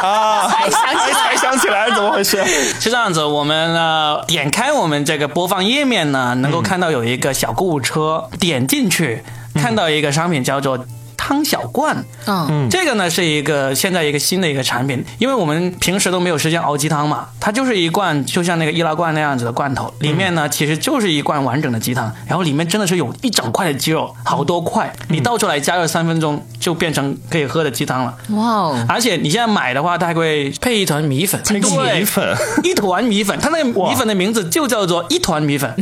[0.00, 1.12] 啊，才想起来。
[1.12, 2.42] 才想起来，怎么回事？
[2.80, 9.22] 是这样子，我们呢点开我们这个播放页面呢，能够看到有一个小购物车，点进去
[9.54, 10.86] 看到一个商品叫做。
[11.30, 28.18] 汤小罐，嗯，这个呢是一个现在一个新的一个产品，因为我们平时都没有时间熬鸡汤嘛，它就是一罐就像那个易拉罐那样子的罐头，里面呢其实就是一罐完整的鸡汤，然后里面真的是有一整块的鸡肉，好多块，你倒出来加热三分钟就变成可以喝的鸡汤了。
[28.30, 31.68] 哇哦，而且你现在买的话，它还会配一团米粉，配个
[32.04, 35.72] 粉，一团米粉，它那个米粉的名字就叫做一团米粉。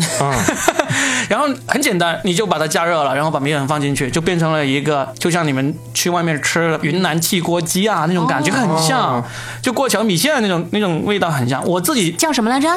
[1.30, 9.22] 然后很简单，你就把它加热了，然后把米粉放进去，就变成了一个，就像你们去外面吃云南汽锅鸡啊那种感觉很像，
[9.62, 11.64] 就过桥米线那种那种味道很像。
[11.66, 12.68] 我自己叫什么来着？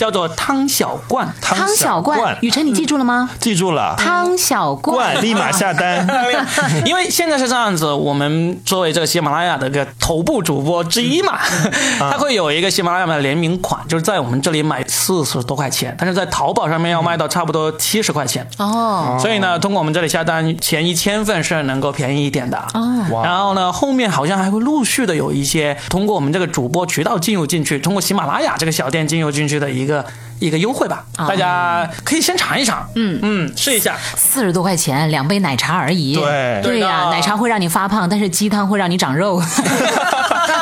[0.00, 1.30] 叫做汤小罐。
[1.42, 3.28] 汤小罐罐，，雨辰你记住了吗？
[3.38, 6.08] 记住了，汤小罐，立马下单。
[6.86, 11.38] 因为现在是这样子，我们作为这个喜马拉雅的一个头部主播之一嘛，
[12.00, 18.48] 它会有一个喜马拉雅的联名款，就是在我们这里买四十多块钱，但是在淘宝上面要卖到差不多七十块钱。
[18.56, 22.56] 哦，所以呢，通过我们这里下单，前一千份是能够便宜一点的。
[22.72, 22.88] 哦
[23.22, 29.89] 然后呢，后面好像还会陆续的有一些通过我们这个主播渠道进入进去，通过喜马拉雅这个小店进入进去的一个
[30.38, 33.96] 一个优惠吧，哦大家可以先尝一尝，嗯嗯，试一下。
[34.16, 36.14] 四十多块钱，两杯奶茶而已。
[36.14, 39.40] 对对呀、奶茶会让你发胖，但是鸡汤会让你长肉。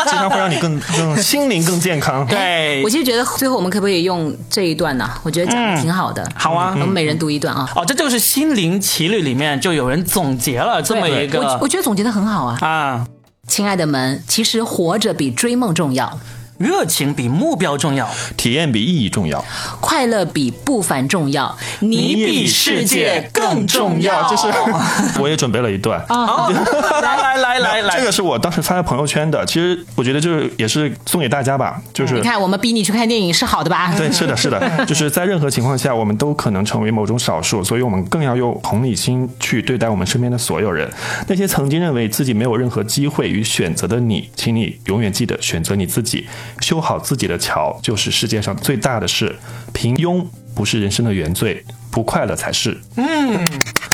[0.08, 2.26] 鸡汤会让你更更心灵更健康。
[2.26, 6.26] 对我，其实觉得最后我们可不可以用这一段呢、我觉得讲的挺好的。
[6.34, 7.68] 好啊我们每人读一段啊。
[7.76, 12.58] 哦，这就是《心灵奇旅》里面就有人总结了这么一我个我觉得总结的很好啊。
[12.62, 13.06] 啊，
[13.46, 16.18] 亲爱的们，其实活着比追梦重要，
[16.58, 19.44] 热情比目标重要，体验比意义重要，
[19.80, 24.28] 快乐比不凡重要，你比世界更重要。
[24.28, 24.48] 这是。
[25.20, 26.04] 我也准备了一段。
[26.08, 33.94] 好，来来来来来，这个是我当时发在朋友圈的，其实我觉得就是也是送给大家吧，就是你看，我们逼你去看电影是好的吧？
[33.96, 40.90] 对，是的，是的， 就是在任何情况下，我们都可能成为某种少数，所以我们更要用同理心去对待我们身边的所有人。
[41.28, 46.26] 那些曾经认为自己没有任何机会与选择的你，请你永远记得选择你自己，
[46.60, 49.36] 修好自己的桥，就是世界上最大的事。
[49.72, 50.24] 平庸
[50.54, 52.78] 不是人生的原罪，不快乐才是。
[52.96, 53.44] 嗯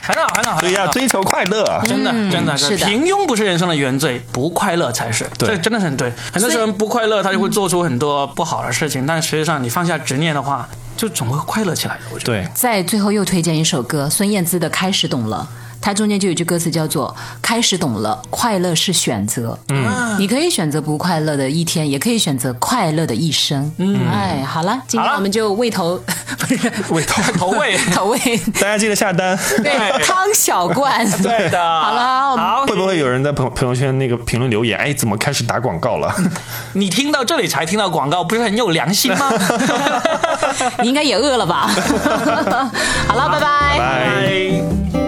[0.03, 1.65] 很好很好，所以要追求快乐。
[1.87, 5.25] 真的，真的嗯是的平庸不是人生的原罪，不快乐才是。
[5.39, 6.13] 对这真的是很对。
[6.31, 12.01] 很多时候不快乐，他就会做出很多不好的事情，但实际上你放下执念的话，就总会快乐起来的。
[12.13, 12.33] 我觉得。
[12.33, 15.49] 对，在最后又推荐一首歌，孙燕姿的《开始懂了》。
[15.85, 19.59] 它中间就有一句歌词叫做“开始懂了，快乐是选择”。
[19.69, 23.71] 嗯，你可以选择不快乐的一天，也可以选择快乐的一生。
[23.77, 26.01] 嗯，哎，好了，今天我们就喂头，
[26.39, 27.23] 不是 喂头。
[27.35, 28.19] 投喂，投喂，
[28.55, 29.39] 大家记得下单。
[29.63, 31.07] 对，汤小罐。
[31.21, 31.59] 对的。
[31.63, 34.79] 好了我们好，会不会有人在朋朋友圈那个评论留言？
[34.79, 36.11] 哎，怎么开始打广告了？
[36.73, 39.31] 你听到这里才听到广告，不是很有良心吗？
[40.81, 41.69] 你应该也饿了吧？
[43.07, 43.79] 好了，拜拜。
[43.79, 43.79] 拜。
[43.79, 45.04] 拜。